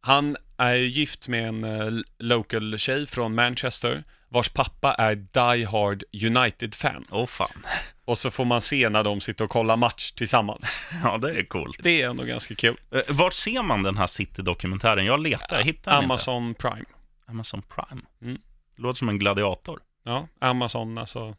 [0.00, 6.02] han är gift med en eh, local tjej från Manchester vars pappa är Die Hard
[6.26, 7.04] United-fan.
[7.10, 7.66] Åh fan.
[8.04, 10.90] Och så får man se när de sitter och kollar match tillsammans.
[11.04, 11.78] Ja, det är coolt.
[11.82, 12.76] Det är ändå ganska kul.
[12.90, 15.04] Eh, Vart ser man den här City-dokumentären?
[15.06, 16.78] Jag letar, jag hittar den Amazon Prime.
[16.78, 16.92] inte.
[17.26, 18.02] Amazon Prime.
[18.22, 18.38] Mm.
[18.76, 19.80] Låter som en gladiator.
[20.04, 21.36] Ja, Amazon, alltså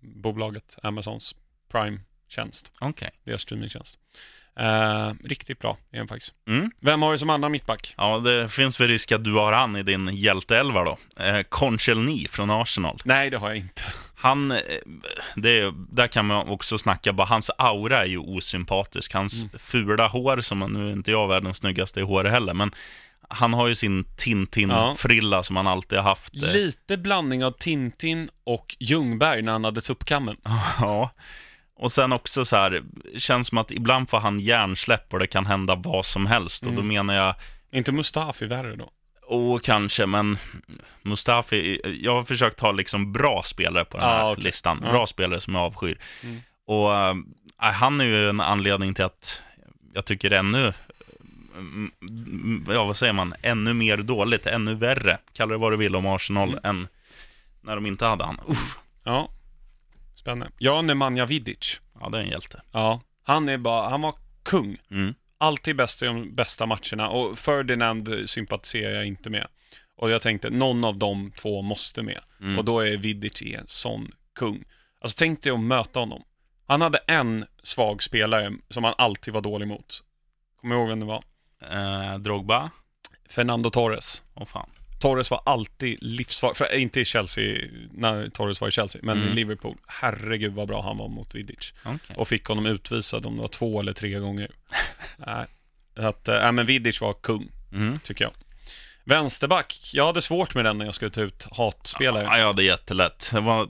[0.00, 1.34] bolaget Amazons
[1.72, 2.72] Prime-tjänst.
[2.80, 3.10] Okej.
[3.24, 3.98] Deras streamingtjänst.
[4.60, 6.34] Eh, riktigt bra är den faktiskt.
[6.48, 6.70] Mm.
[6.80, 7.94] Vem har du som andra mittback?
[7.96, 10.98] Ja, det finns väl risk att du har han i din hjälteelva då.
[11.24, 13.00] Eh, Konchelny från Arsenal.
[13.04, 13.82] Nej, det har jag inte.
[14.14, 14.58] Han, eh,
[15.36, 19.14] det, är- där kan man också snacka, bara hans aura är ju osympatisk.
[19.14, 19.58] Hans Mm.
[19.58, 22.74] fula hår, som nu är inte jag världens snyggaste i håret heller, men
[23.28, 26.36] han har ju sin Tintin-frilla som han alltid har haft.
[26.36, 26.52] eh.
[26.52, 30.36] Lite blandning av Tintin och Ljungberg när han hade tuppkammen.
[30.80, 31.10] Ja.
[31.76, 32.82] Och sen också så här,
[33.18, 36.66] känns som att ibland får han hjärnsläpp och det kan hända vad som helst.
[36.66, 36.88] Och då Mm.
[36.88, 37.34] menar jag,
[37.72, 38.90] inte Mustafi värre då?
[39.26, 40.38] åh kanske, men
[41.02, 44.44] Mustafi, jag har försökt ha liksom bra spelare på den här Ah, okej.
[44.44, 44.80] listan.
[44.80, 45.98] Bra spelare som jag avskyr.
[46.22, 46.40] Mm.
[46.66, 47.14] Och äh,
[47.56, 49.42] han är ju en anledning till att
[49.92, 50.72] jag tycker ännu
[51.56, 55.96] mm, ja vad säger man, ännu mer dåligt, ännu värre, kalla det vad du vill
[55.96, 56.60] om Arsenal, Mm.
[56.64, 56.88] än
[57.60, 58.40] när de inte hade han.
[58.48, 59.28] Uff, Ja,
[60.24, 60.52] spännande.
[60.58, 61.80] Ja, Nemanja Vidic.
[62.00, 62.62] ja, det är en hjälte.
[62.72, 64.78] Ja, han är bara, han var kung.
[64.90, 65.14] Mm.
[65.38, 69.46] Alltid bäst i de bästa matcherna och Ferdinand sympatiserar jag inte med.
[69.96, 72.20] Och jag tänkte, någon av de två måste med.
[72.40, 72.58] Mm.
[72.58, 74.64] Och då är Vidic en sån kung.
[75.00, 76.22] Alltså tänk dig att möta honom.
[76.66, 80.02] Han hade en svag spelare som han alltid var dålig mot.
[80.60, 81.22] Kommer du ihåg vem det var?
[81.70, 82.70] Eh, Drogba,
[83.28, 84.22] Fernando Torres.
[84.34, 84.70] åh fan.
[85.04, 89.28] Torres var alltid livsfarlig, för, inte i Chelsea, när Torres var i Chelsea, men Mm.
[89.32, 89.76] i Liverpool.
[89.86, 91.72] Herregud vad bra han var mot Vidic.
[91.84, 92.16] Okej.
[92.16, 94.50] Och fick honom utvisad om det var två eller tre gånger.
[95.96, 97.98] Så att, äh, men Vidic var kung, Mm.
[97.98, 98.32] tycker jag.
[99.04, 102.24] Vänsterback, jag hade svårt med den när jag skulle ta ut hatspelare.
[102.24, 103.28] Ja, ja, det är jättelätt.
[103.32, 103.68] Det var,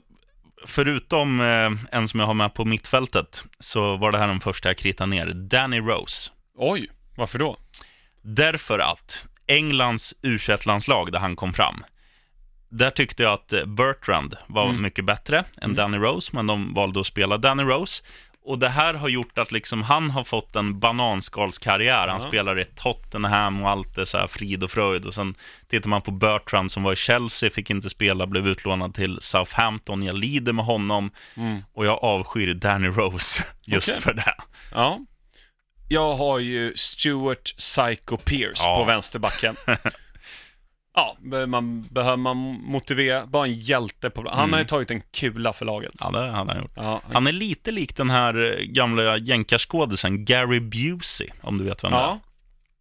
[0.67, 4.69] förutom eh, en som jag har med på mittfältet, så var det här den första
[4.69, 5.27] jag kritade ner.
[5.27, 6.31] Danny Rose.
[6.57, 7.57] Oj, varför då?
[8.23, 11.85] Därför att Englands u landslag där han kom fram,
[12.69, 14.83] där tyckte jag att eh, Bertrand var Mm.
[14.83, 15.77] mycket bättre än Mm.
[15.77, 18.03] Danny Rose, men de valde att spela Danny Rose.
[18.47, 22.09] Och det här har gjort att liksom han har fått en bananskalskarriär.
[22.09, 22.29] Han Ja.
[22.29, 25.07] spelar i Tottenham och allt är så här frid och fröjd.
[25.07, 25.35] Och sen
[25.69, 30.03] tittar man på Bertrand som var i Chelsea, fick inte spela, blev utlånad till Southampton.
[30.03, 31.63] Jag lider med honom Mm.
[31.75, 34.01] och jag avskyr Danny Rose just Okej.
[34.03, 34.35] för det.
[34.75, 34.99] Ja.
[35.89, 38.77] Jag har ju Stuart Psycho Pierce Ja.
[38.77, 39.57] på vänsterbacken.
[40.95, 41.17] ja,
[41.47, 44.53] man, behöver man motivera, bara en hjälte på Han Mm.
[44.53, 45.95] har ju tagit en kula för laget.
[46.01, 46.73] Ja, det han gjort.
[46.77, 51.85] Ja, Han är lite lik den här eh, gamla jänkarskådisen Gary Busey, om du vet
[51.85, 52.21] vem ja.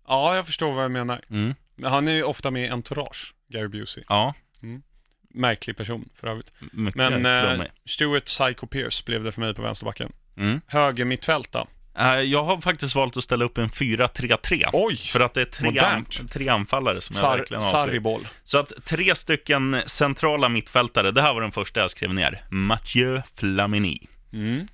[0.08, 1.22] ja, jag förstår vad jag menar.
[1.30, 1.40] det är.
[1.40, 1.56] Mm.
[1.84, 4.04] Han är ju ofta med i Entourage, Gary Busey.
[4.08, 4.34] Ja,
[5.36, 6.52] Märklig person för övrigt.
[6.72, 7.66] mycket Men eh.
[7.86, 10.12] Stuart Psycho Pierce blev det för mig på vänsterbacken.
[10.38, 10.62] Mm.
[10.68, 11.68] Höger mittfält Eh,
[12.26, 14.70] Jag har faktiskt valt att ställa upp en 4-3-3.
[14.74, 14.98] Oj!
[14.98, 17.72] För att det är tre, an- tre anfallare som jag Sar verkligen avskyr.
[17.72, 18.28] Sarribol.
[18.44, 22.44] Så att tre stycken centrala mittfältare, det här var den första jag skrev ner.
[22.50, 24.08] Mathieu Flamini.
[24.34, 24.68] Mm.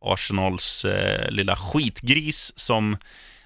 [0.00, 2.96] Arsenals eh, lilla skitgris som...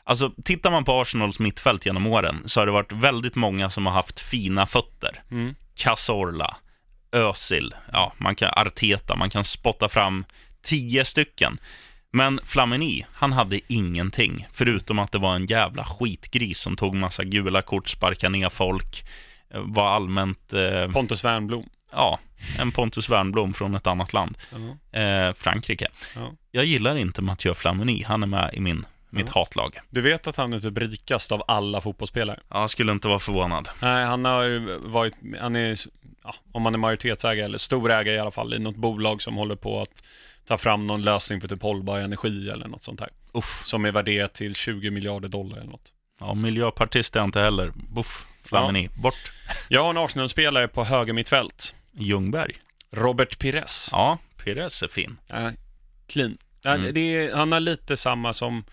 [0.06, 3.86] Alltså, tittar man på Arsenals mittfält genom åren så har det varit väldigt många som
[3.86, 5.22] har haft fina fötter.
[5.30, 5.54] Mm.
[5.74, 6.56] Cazorla,
[7.12, 10.24] Özil, ja, man kan Arteta, man kan spotta fram
[10.62, 11.58] tio stycken.
[12.14, 17.24] Men Flamini, han hade ingenting, förutom att det var en jävla skitgris som tog massa
[17.24, 19.04] gula kort, sparkade ner folk,
[19.54, 21.68] eh, var allmänt, eh, Pontus Wernbloom.
[21.92, 22.18] ja,
[22.58, 24.38] en Pontus Wernbloom från ett annat land,
[24.92, 25.00] Ja.
[25.00, 25.88] eh, Frankrike.
[26.16, 26.32] Ja.
[26.50, 29.78] Jag gillar inte Mathieu Flamini, han är med i min, mitt hatlag.
[29.90, 32.40] Du vet att han är typ rikast av alla fotbollsspelare?
[32.48, 33.68] Ja, jag skulle inte vara förvånad.
[33.80, 35.76] Nej, han har ju varit, han är,
[36.24, 39.56] ja, om man är majoritetsägare eller storägare i alla fall, i något bolag som håller
[39.56, 40.02] på att
[40.46, 43.08] ta fram någon lösning för typ hållbar energi eller något sånt här.
[43.32, 43.62] Uff.
[43.64, 45.92] Som är värderat till 20 miljarder dollar eller något.
[46.20, 47.72] Ja, miljöpartist är jag inte heller.
[47.92, 49.32] Buff, Flamini, bort.
[49.68, 51.74] Jag har en Arsenal-spelare på höger mittfält.
[51.92, 52.56] Ljungberg.
[52.90, 53.88] Robert Pires.
[53.92, 55.16] Ja, Pires är fin.
[55.26, 55.52] Ja,
[56.08, 56.38] clean.
[56.62, 56.94] Ja, Mm.
[56.94, 58.64] det är, han har lite samma som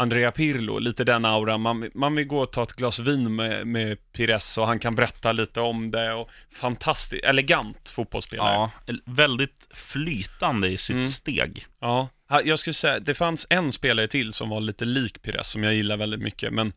[0.00, 1.60] Andrea Pirlo, lite den auran.
[1.60, 4.94] Man, man vill gå och ta ett glas vin med, med Pires och han kan
[4.94, 6.12] berätta lite om det.
[6.12, 8.70] Och fantastiskt, elegant fotbollsspelare.
[8.86, 11.06] Ja, väldigt flytande i sitt Mm.
[11.08, 11.66] steg.
[11.80, 12.08] Ja,
[12.44, 15.74] jag skulle säga, det fanns en spelare till som var lite lik Pires, som jag
[15.74, 16.72] gillar väldigt mycket, men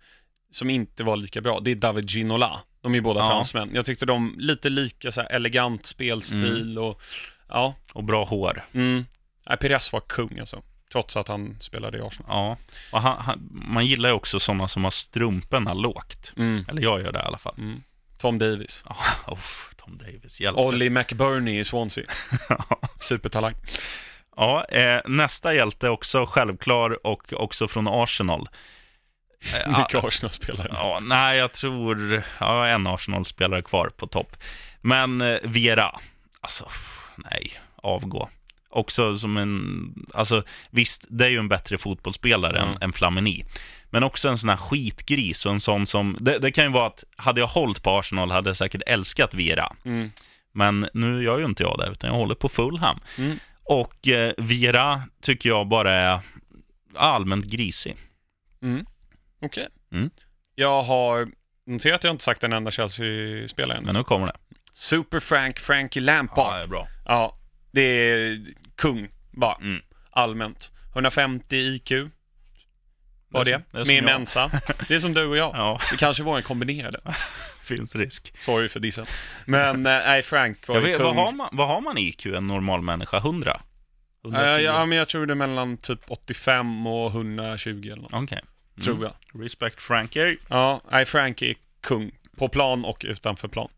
[0.51, 1.59] som inte var lika bra.
[1.59, 2.59] Det är David Ginola.
[2.81, 3.27] De är ju båda Ja.
[3.29, 3.69] fransmän.
[3.73, 7.01] Jag tyckte de, lite lika så elegant spelstil och,
[7.49, 7.75] ja.
[7.93, 8.65] Och bra hår.
[8.73, 9.05] Mm.
[9.49, 10.61] Nej, Pires var kung alltså.
[10.93, 12.29] Trots att han spelade i Arsenal.
[12.29, 12.57] Ja,
[12.91, 16.33] och han, han, man gillar ju också sådana som har strumporna lågt.
[16.37, 16.65] Mm.
[16.67, 17.55] Eller jag gör det i alla fall.
[17.57, 17.83] Mm.
[18.17, 18.85] Tom Davis.
[19.31, 20.61] Uff, Tom Davis, hjälte.
[20.61, 22.05] Ollie McBurney i Swansea.
[22.99, 23.53] Supertalang.
[24.35, 28.49] ja, eh, nästa hjälte också självklar och också från Arsenal.
[29.53, 30.67] Eh, Mycket Arsenal-spelare.
[30.71, 34.37] Ja, nej, jag tror ja, en Arsenal-spelare kvar på topp.
[34.81, 35.99] Men eh, Vera,
[36.41, 36.69] alltså,
[37.15, 38.29] nej, avgå.
[38.73, 42.69] Också som en, alltså visst, det är ju en bättre fotbollsspelare Mm.
[42.69, 43.45] än, än Flamini.
[43.89, 46.87] Men också en sån här skitgris och en sån som, det, det kan ju vara
[46.87, 49.75] att, hade jag hållit på Arsenal hade jag säkert älskat Vera.
[49.85, 50.11] Mm.
[50.51, 52.99] Men nu gör ju inte jag det, utan jag håller på Fulham.
[53.17, 53.37] Mm.
[53.63, 56.19] Och eh, Vera tycker jag bara är
[56.95, 57.95] allmänt grisig.
[58.61, 58.85] Mm.
[59.41, 59.67] Okej.
[59.91, 60.09] Mm.
[60.55, 61.27] Jag har
[61.65, 63.83] noterat att jag inte sagt en enda Chelsea-spelare än.
[63.83, 64.33] Men nu kommer det.
[64.73, 66.53] Super Frank Frankie Lampard.
[66.55, 66.87] det är bra.
[67.05, 67.37] Ja,
[67.73, 68.39] det är
[68.75, 69.81] kung bara, Mm.
[70.11, 70.71] allmänt.
[70.93, 71.91] 150 IQ
[73.29, 74.03] var Det det, det med jag.
[74.03, 74.51] Mensa.
[74.87, 75.55] Det är som du och jag.
[75.55, 76.99] Ja, Det kanske var en kombinerade.
[77.63, 78.33] finns risk.
[78.39, 79.05] Sorry för dissen.
[79.45, 81.15] Men eh, nej, Frank var Jag ju vet, kung.
[81.15, 83.17] vad, har man, vad har man IQ, en normal människa?
[83.17, 83.61] 100?
[84.23, 84.45] 110?
[84.45, 88.13] Eh, ja, men jag tror det är mellan typ 85 och 120 eller något.
[88.13, 88.41] Okej.
[88.83, 89.43] tror jag.
[89.43, 90.37] Respect Frankie.
[90.47, 92.11] Ja, nej, Frank är kung.
[92.37, 93.69] På plan och utanför plan.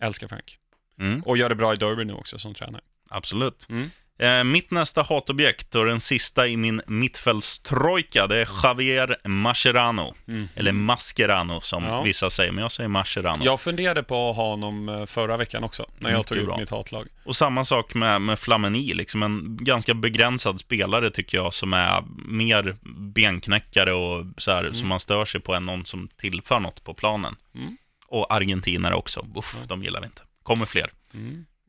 [0.00, 0.58] Älskar Frank.
[1.00, 2.82] Mm, Och gör det bra i Derby nu också som tränare.
[3.08, 3.66] Absolut.
[3.70, 3.90] Mm.
[4.18, 10.14] Eh, mitt nästa hatobjekt och den sista i min mittfältstrojka, det är Javier Mascherano.
[10.28, 10.48] Mm.
[10.54, 12.02] Eller Mascherano som Ja.
[12.02, 13.44] vissa säger, men jag säger Mascherano.
[13.44, 16.58] Jag funderade på att ha honom eh, förra veckan också, när jag Mycket tog ut
[16.58, 17.06] mitt hatlag.
[17.24, 22.04] Och samma sak med, med Flamini, liksom en ganska begränsad spelare tycker jag, som är
[22.28, 22.76] mer
[23.12, 26.94] benknäckare och så här, som man stör sig på än någon som tillför något på
[26.94, 27.36] planen.
[27.54, 27.76] Mm.
[28.08, 30.22] Och argentinare också, Uff, de gillar vi inte.
[30.42, 30.90] Kommer fler.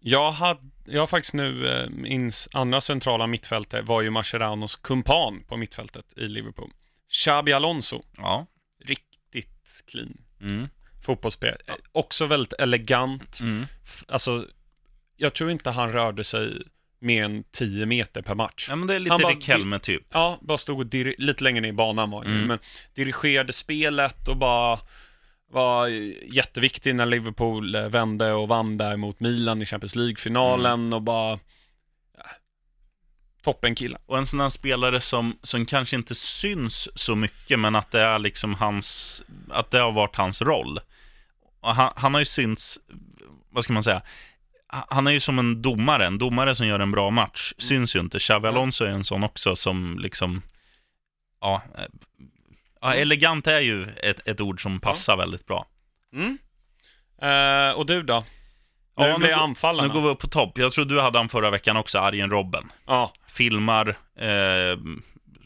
[0.10, 4.76] Jag, hade, jag har faktiskt nu, eh, min s- andra centrala mittfältare var ju Macheranos
[4.76, 6.70] kumpan på mittfältet i Liverpool.
[7.12, 8.45] Xabi Alonso, Ja.
[8.86, 10.68] riktigt clean Mm.
[11.05, 11.58] fotbollsspel.
[11.68, 13.39] Eh, Också väldigt elegant.
[13.41, 13.66] Mm.
[14.08, 14.45] Alltså,
[15.18, 16.62] jag tror inte han rörde sig
[16.99, 18.66] mer än 10 meter per match.
[18.70, 20.03] Ja, men det är lite Helme typ.
[20.12, 22.47] Ja, bara stod och lite längre ner i banan var Mm.
[22.47, 22.60] men
[22.95, 24.80] dirigerade spelet och bara
[25.52, 25.88] var
[26.34, 30.93] jätteviktig när Liverpool eh, vände och vann där mot Milan i Champions League-finalen Mm.
[30.93, 31.39] och bara
[32.18, 32.24] ja,
[33.41, 33.98] toppen kille.
[34.06, 38.02] Och en sån här spelare som, som kanske inte syns så mycket, men att det
[38.02, 40.80] är liksom hans, att det har varit hans roll.
[41.62, 42.80] Han, han har ju synts,
[43.50, 44.02] vad ska man säga,
[44.70, 48.00] han är ju som en domare, en domare som gör en bra match, syns ju
[48.00, 48.20] inte.
[48.20, 50.41] Xavi Alonso är en sån också som liksom,
[51.41, 51.84] ja, eh,
[52.94, 55.66] ja elegant är ju ett, ett ord som passar väldigt bra.
[56.14, 56.38] Mm.
[57.22, 58.20] Eh, och du då?
[59.00, 59.88] Nu Ja, blir nu går- anfallarna.
[59.88, 60.58] Nu går vi upp på topp.
[60.58, 62.72] Jag tror du hade han förra veckan också, Arjen Robben.
[62.86, 63.88] Ja, filmar,
[64.20, 64.78] eh,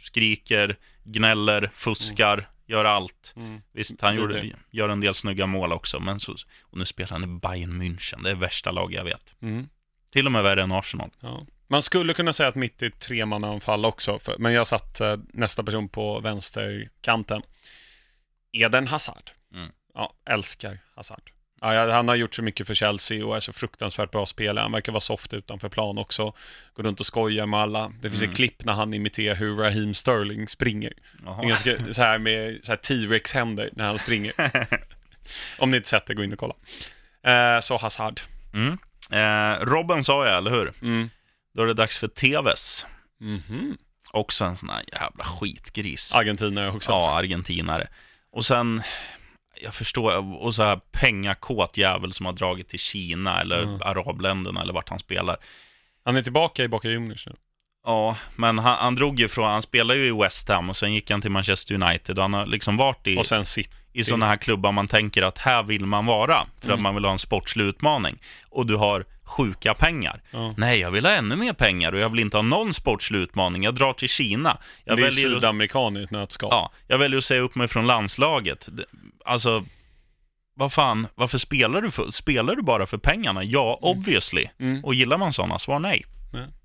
[0.01, 3.33] skriker, gnäller, fuskar, gör allt.
[3.35, 3.61] Mm.
[3.73, 6.31] Visst, han gjorde, gör en del snygga mål också, men så,
[6.61, 8.23] och nu spelar han i Bayern München.
[8.23, 9.35] Det är värsta lag jag vet.
[9.41, 9.69] mm.
[10.11, 11.09] Till och med värre än Arsenal.
[11.19, 11.45] ja.
[11.71, 15.17] Man skulle kunna säga att mitt är ett tremannaanfall också, för, men jag satt eh,
[15.33, 17.41] nästa person på vänsterkanten.
[18.51, 19.31] Eden Hazard.
[19.53, 19.69] Mm.
[19.93, 21.31] Ja, älskar Hazard.
[21.61, 24.63] Ja, han har gjort så mycket för Chelsea och är så fruktansvärt bra spelare.
[24.63, 26.33] Han verkar vara soft utanför plan också.
[26.73, 27.91] Går runt och skojar med alla.
[28.01, 28.29] Det finns Mm.
[28.31, 30.93] ett klipp när han imiterar hur Raheem Sterling springer.
[31.41, 34.33] Ganska, så här med så här T-Rex-händer när han springer.
[35.59, 36.55] Om ni inte sett det, gå in och kolla.
[37.23, 38.21] Eh, så Hazard.
[38.53, 38.77] Mm.
[39.11, 40.73] Eh, Robben sa jag, eller hur?
[40.81, 41.09] Mm.
[41.53, 42.85] Då är det dags för TVs.
[43.19, 43.77] Mhm.
[44.11, 46.13] Också en sån här jävla skitgris.
[46.15, 46.91] Argentinare också.
[46.91, 47.87] Ja, argentinare.
[48.31, 48.81] Och sen,
[49.61, 53.81] jag förstår, och så här pengakåt jävel som har dragit till Kina eller Mm.
[53.81, 55.37] arabländerna eller vart han spelar.
[56.05, 57.33] Han är tillbaka i Boca Juniors nu.
[57.85, 60.93] Ja, men han, han drog ju från, han spelade ju i West Ham och sen
[60.93, 63.71] gick han till Manchester United och han har liksom varit i, Och sen sitt.
[63.93, 66.83] I sådana här klubbar man tänker att här vill man vara för att Mm.
[66.83, 68.17] man vill ha en sportslig utmaning.
[68.49, 70.21] Och du har sjuka pengar.
[70.31, 70.53] Ja.
[70.57, 73.63] Nej, jag vill ha ännu mer pengar och jag vill inte ha någon sportslig utmaning.
[73.63, 74.57] Jag drar till Kina.
[74.83, 76.49] Jag det är väljer, att, sydamerikaner i ett nötskal.
[76.51, 78.69] ja, jag väljer att säga upp mig från landslaget.
[79.25, 79.65] Alltså,
[80.53, 83.43] vad fan, varför spelar du för, Spelar du bara för pengarna?
[83.43, 84.45] Ja, obviously.
[84.59, 84.85] Mm.
[84.85, 86.05] Och gillar man sådana, svar nej.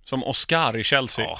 [0.04, 1.24] Som Oscar i Chelsea.
[1.24, 1.38] Ja,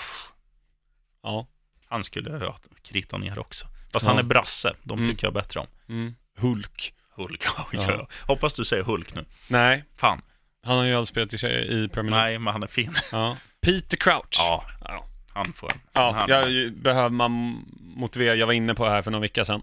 [1.22, 1.46] Ja.
[1.88, 2.56] han skulle jag ha
[2.88, 3.66] kritat ner också.
[3.96, 4.10] Fast Ja.
[4.10, 5.10] han är brasse, de Mm.
[5.10, 5.66] tycker jag bättre om.
[5.88, 6.14] Mm.
[6.38, 6.94] Hulk.
[7.14, 7.66] Hulk, ja.
[7.72, 8.08] Ja.
[8.26, 9.24] Hoppas du säger Hulk nu.
[9.48, 10.22] Nej, Fan,
[10.62, 12.28] han har ju aldrig spelat i, i Premier League.
[12.28, 12.94] nej, men han är fin.
[13.12, 13.36] Ja.
[13.60, 14.36] Peter Crouch.
[14.38, 15.06] Ja, Ja.
[15.34, 15.80] han får en.
[15.92, 18.34] Ja, han, jag behöver man motivera.
[18.34, 19.62] Jag var inne på det här för någon vecka sedan.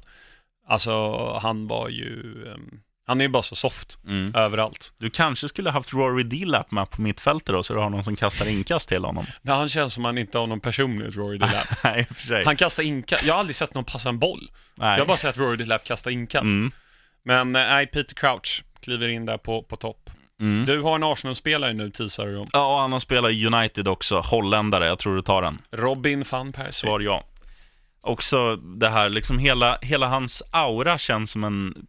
[0.68, 2.44] Alltså, han var ju...
[2.54, 4.36] ehm, han är ju bara så soft mm.
[4.36, 4.93] överallt.
[4.97, 8.16] Du kanske skulle haft Rory Delap med på mittfältet då, så du har någon som
[8.16, 9.26] kastar inkast till honom.
[9.41, 11.68] Men han känns som han inte har någon personlighet, Rory Delap.
[11.84, 12.45] nej, för sig.
[12.45, 13.26] Han kastar inkast.
[13.26, 14.49] Jag har aldrig sett någon passa en boll.
[14.76, 14.91] nej.
[14.91, 16.45] Jag har bara sett Rory Delap kasta inkast.
[16.45, 16.72] Mm.
[17.26, 20.10] Men eh, nej, Peter Crouch kliver in där på, på topp.
[20.39, 20.66] Mm.
[20.66, 22.47] Du har en Arsenal-spelare nu, teasar du om.
[22.54, 24.20] Ja, han har spelat i United också.
[24.20, 25.62] Holländare, jag tror du tar den.
[25.72, 26.72] Robin van Persie.
[26.72, 27.24] Svar ja.
[28.06, 31.88] Också det här, liksom hela, hela hans aura känns som en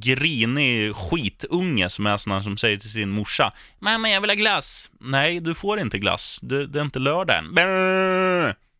[0.00, 4.34] grinig skitunge som är sån här som säger till sin morsa Mamma, jag vill ha
[4.34, 4.90] glass.
[5.00, 6.38] Nej, du får inte glass.
[6.42, 7.54] Det, det är inte lördag än.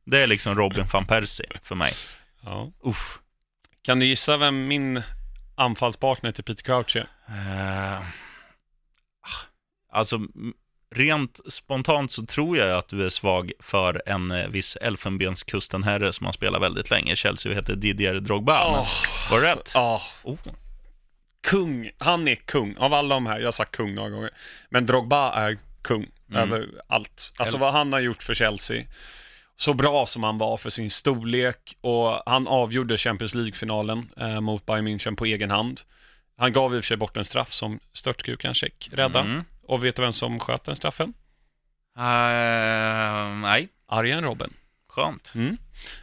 [0.07, 1.93] Det är liksom Robin van Persie för mig.
[2.41, 2.72] Ja.
[2.85, 3.18] Uff.
[3.82, 5.03] Kan du gissa vem min
[5.55, 7.09] anfallspartner till Peter Crouch är?
[7.28, 8.03] Eh,
[9.93, 10.20] alltså,
[10.95, 16.26] rent spontant så tror jag att du är svag för en eh, viss Elfenbenskusten-herre som
[16.26, 18.70] har spelat väldigt länge Chelsea heter Didier Drogba.
[18.72, 18.84] Men-
[19.30, 19.70] var det rätt?
[19.74, 20.36] Ja, Oh.
[21.42, 21.90] kung.
[21.99, 22.76] Han är kung.
[22.76, 24.30] Av alla de här, jag har sagt kung några gånger.
[24.70, 26.42] Men Drogba är kung Mm.
[26.53, 27.32] över allt.
[27.36, 28.84] Alltså vad han har gjort för Chelsea.
[29.57, 34.66] Så bra som han var för sin storlek och han avgjorde Champions League-finalen eh, mot
[34.66, 35.80] Bayern München på egen hand.
[36.38, 39.20] Han gav i och för sig bort en straff som störtkukan check rädda.
[39.20, 39.45] Mm.
[39.67, 41.15] Och vet du vem som sköt den straffen?
[41.99, 44.53] Eh, nej, Arjen Robben.
[44.89, 45.33] skönt.
[45.35, 45.57] Mm.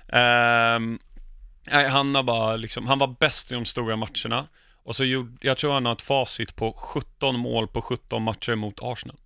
[0.08, 1.00] Ehm,
[1.72, 4.48] Nej, han har bara liksom, han var bäst i de stora matcherna.
[4.84, 8.56] Och så gjorde, jag tror han har ett facit på 17 mål på 17 matcher
[8.56, 9.18] mot Arsenal.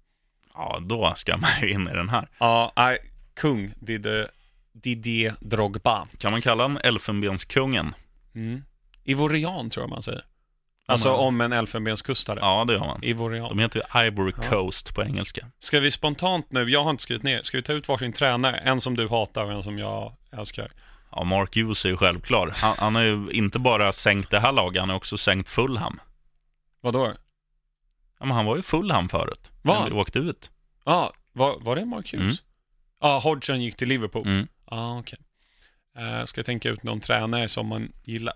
[0.53, 2.29] Ja, då ska man ju in i den här.
[2.37, 2.97] Ja, nej,
[3.33, 4.29] kung Didier,
[4.73, 6.07] Didier Drogba.
[6.17, 7.95] Kan man kalla han elfenbenskungen?
[8.35, 8.63] Mm.
[9.03, 10.25] Ivorian tror jag man säger.
[10.87, 12.39] Alltså om en elfenbenskustare.
[12.41, 13.03] Ja, det gör man.
[13.03, 13.49] Ivorian.
[13.49, 14.49] De heter ju Ivory Ja.
[14.49, 15.47] Coast på engelska.
[15.59, 18.57] Ska vi spontant nu, jag har inte skrivit ner, ska vi ta ut varsin tränare?
[18.57, 20.71] En som du hatar och en som jag älskar.
[21.11, 22.53] Ja, Mark Hughes är ju självklar.
[22.55, 25.99] Han, han har ju inte bara sänkt det här laget, han har också sänkt Fulham.
[26.81, 27.13] Vadå?
[28.19, 29.51] Ja, men han var ju Fulham förut.
[29.61, 29.85] Va?
[29.89, 30.51] Vi åkte ut.
[30.85, 32.37] Ja, var, var det Mark Hughes?
[33.01, 34.27] Ja, Hodgson gick till Liverpool.
[34.27, 34.47] Mm.
[34.71, 35.19] Ja, okej.
[35.97, 38.33] Eh, ska jag tänka ut någon tränare som man gillar?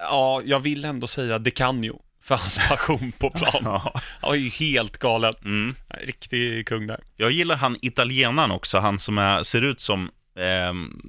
[0.00, 2.02] Ja, jag vill ändå säga Decanio.
[2.22, 3.62] För hans passion på plan.
[3.64, 4.00] Ja.
[4.20, 5.34] Han är ju helt galen.
[5.44, 5.74] Mm.
[5.88, 7.00] Riktig kung där.
[7.16, 11.02] Jag gillar han italienaren också, han som är, ser ut som ehm,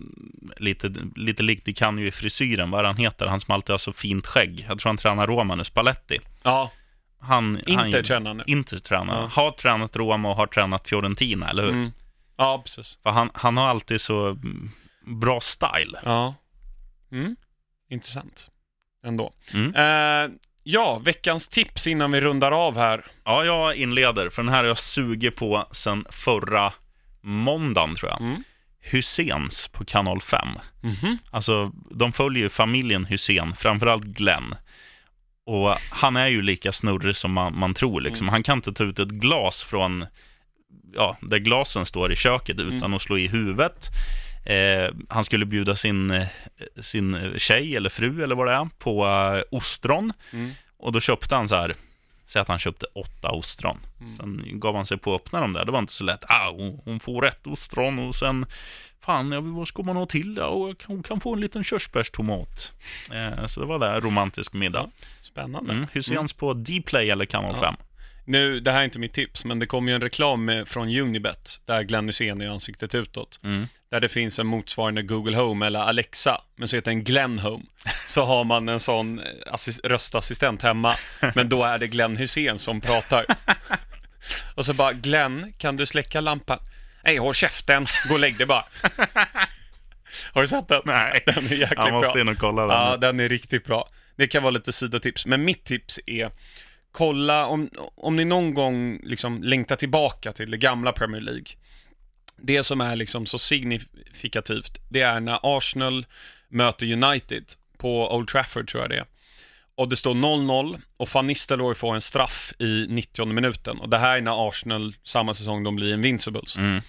[0.58, 3.26] lite, lite likt ju i frisyren, vad han heter?
[3.26, 4.66] Han som alltid har så fint skägg.
[4.70, 6.20] Jag tror han tränar Roma nu, Spalletti.
[6.44, 6.72] Ja,
[7.20, 8.44] Han, Inter känner nu.
[8.48, 9.22] Inter tränar.
[9.22, 9.28] Ja.
[9.28, 11.72] Har tränat Roma och har tränat Fiorentina, eller hur?
[11.72, 11.92] Mm.
[12.38, 13.00] Ja, precis.
[13.04, 14.38] För han, han har alltid så
[15.06, 16.00] bra style.
[16.04, 16.36] Ja.
[17.12, 17.36] Mm.
[17.90, 18.50] Intressant.
[19.04, 19.32] Ändå.
[19.54, 19.76] Mm.
[19.76, 20.32] Eh,
[20.64, 23.06] ja, veckans tips innan vi rundar av här.
[23.26, 26.74] Ja, jag inleder, för den här har jag sugit på sen förra
[27.22, 28.22] måndagen, tror jag.
[28.22, 28.44] Mm.
[28.80, 30.48] Hyséns på kanal 5.
[30.82, 31.18] Mhm.
[31.32, 34.56] Alltså, de följer ju familjen Hussein, framförallt Glenn.
[35.46, 38.02] Och han är ju lika snurrig som man, man tror.
[38.02, 38.30] Liksom.
[38.30, 40.06] Han kan inte ta ut ett glas från
[40.94, 43.90] ja, där glasen står i köket utan att slå i huvudet.
[44.46, 46.28] Eh, han skulle bjuda sin, eh,
[46.80, 50.14] sin tjej eller fru eller vad det är på eh, ostron.
[50.34, 50.52] Mm.
[50.78, 51.76] Och då köpte han så här,
[52.28, 53.78] säg att han köpte åtta ostron.
[54.00, 54.16] Mm.
[54.16, 55.66] Sen gav han sig på att öppna dem där.
[55.66, 56.24] Det var inte så lätt.
[56.28, 58.46] Ah, hon, hon får ett ostron och sen,
[59.02, 60.38] fan, ja, vad ska man ha till?
[60.38, 62.74] Ja, och hon kan få en liten körsbärstomat.
[63.12, 64.90] Eh, så det var det, romantisk middag.
[65.22, 65.74] Spännande.
[65.74, 65.88] Mm.
[65.92, 67.62] Hyséns på Dplay eller kanal Ja.
[67.62, 67.76] 5.
[68.26, 70.90] Nu, det här är inte mitt tips, men det kom ju en reklam med, från
[70.90, 73.40] Unibet, där Glenn Hysén är ansiktet utåt.
[73.44, 73.68] Mm.
[73.92, 77.64] Där det finns en motsvarande Google Home eller Alexa, men så heter den Glenn Home.
[78.08, 80.96] Så har man en sån eh, assis- röstassistent hemma,
[81.36, 83.26] men då är det Glenn Hysén som pratar.
[84.56, 86.60] Och så bara, Glenn, kan du släcka lampan?
[87.04, 88.66] Nej, håll käften, gå och lägg dig bara.
[90.34, 90.82] Har du sett den?
[90.86, 91.24] Nej.
[91.26, 91.92] Den är jäkligt Jag bra.
[92.02, 92.72] måste in och kolla den.
[92.78, 93.88] Ja, den är riktigt bra.
[94.16, 96.32] Det kan vara lite sidotips, men mitt tips är
[96.92, 101.46] kolla om, om ni någon gång liksom längtar tillbaka till det gamla Premier League.
[102.38, 106.06] Det som är liksom så signifikativt, det är när Arsenal
[106.48, 107.46] möter United
[107.78, 109.06] på Old Trafford tror jag det är.
[109.76, 113.80] Och det står 0-0 och Van Nistelrooy får en straff i 90 minuten.
[113.80, 116.58] Och det här är när Arsenal, samma säsong, de blir Invincibles.
[116.58, 116.82] Mm.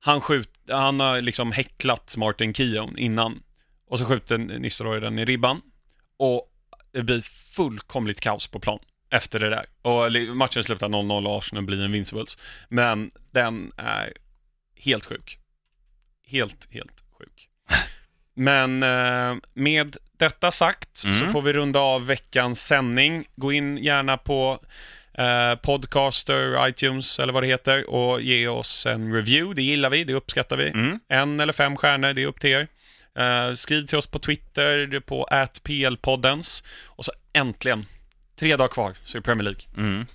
[0.00, 3.40] Han, skjut, han har liksom häcklat Martin Keown innan.
[3.88, 5.60] Och så skjuter Nistelrooy den i ribban.
[6.16, 6.48] Och
[6.92, 7.20] det blir
[7.56, 8.78] fullkomligt kaos på plan
[9.12, 9.66] efter det där.
[9.82, 12.38] Och matchen slutar 0-0 och Arsenal blir Invincibles.
[12.68, 14.12] Men den är
[14.76, 15.38] helt sjuk.
[16.26, 17.48] Helt, helt sjuk.
[18.34, 21.32] Men eh, med detta sagt så Mm.
[21.32, 23.24] får vi runda av veckans sändning.
[23.36, 24.60] Gå in gärna på
[25.14, 29.54] eh, Podcaster, iTunes eller vad det heter och ge oss en review.
[29.54, 30.68] Det gillar vi, det uppskattar vi.
[30.68, 31.00] Mm.
[31.08, 32.68] En eller fem stjärnor, det är upp till er.
[33.18, 36.64] Eh, skriv till oss på Twitter, på atplpoddens.
[36.84, 37.86] Och så äntligen,
[38.42, 39.60] tre dagar kvar, så är det Premier League.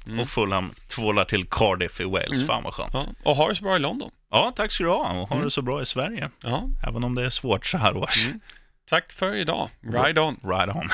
[0.06, 0.20] Mm.
[0.20, 2.34] Och Fulham tvålar till Cardiff i Wales.
[2.36, 2.48] Mm.
[2.48, 2.94] Fan vad skönt.
[2.94, 3.30] Ja, Ja.
[3.32, 4.12] och ha det så bra i London.
[4.56, 4.98] tack ska du ha.
[5.22, 5.46] Och ha Mm.
[5.46, 6.30] det så bra i Sverige.
[6.44, 8.28] Ja, Även om det är svårt så här års.
[8.90, 9.70] tack för idag.
[9.82, 10.40] Ride on.
[10.44, 10.90] Right on.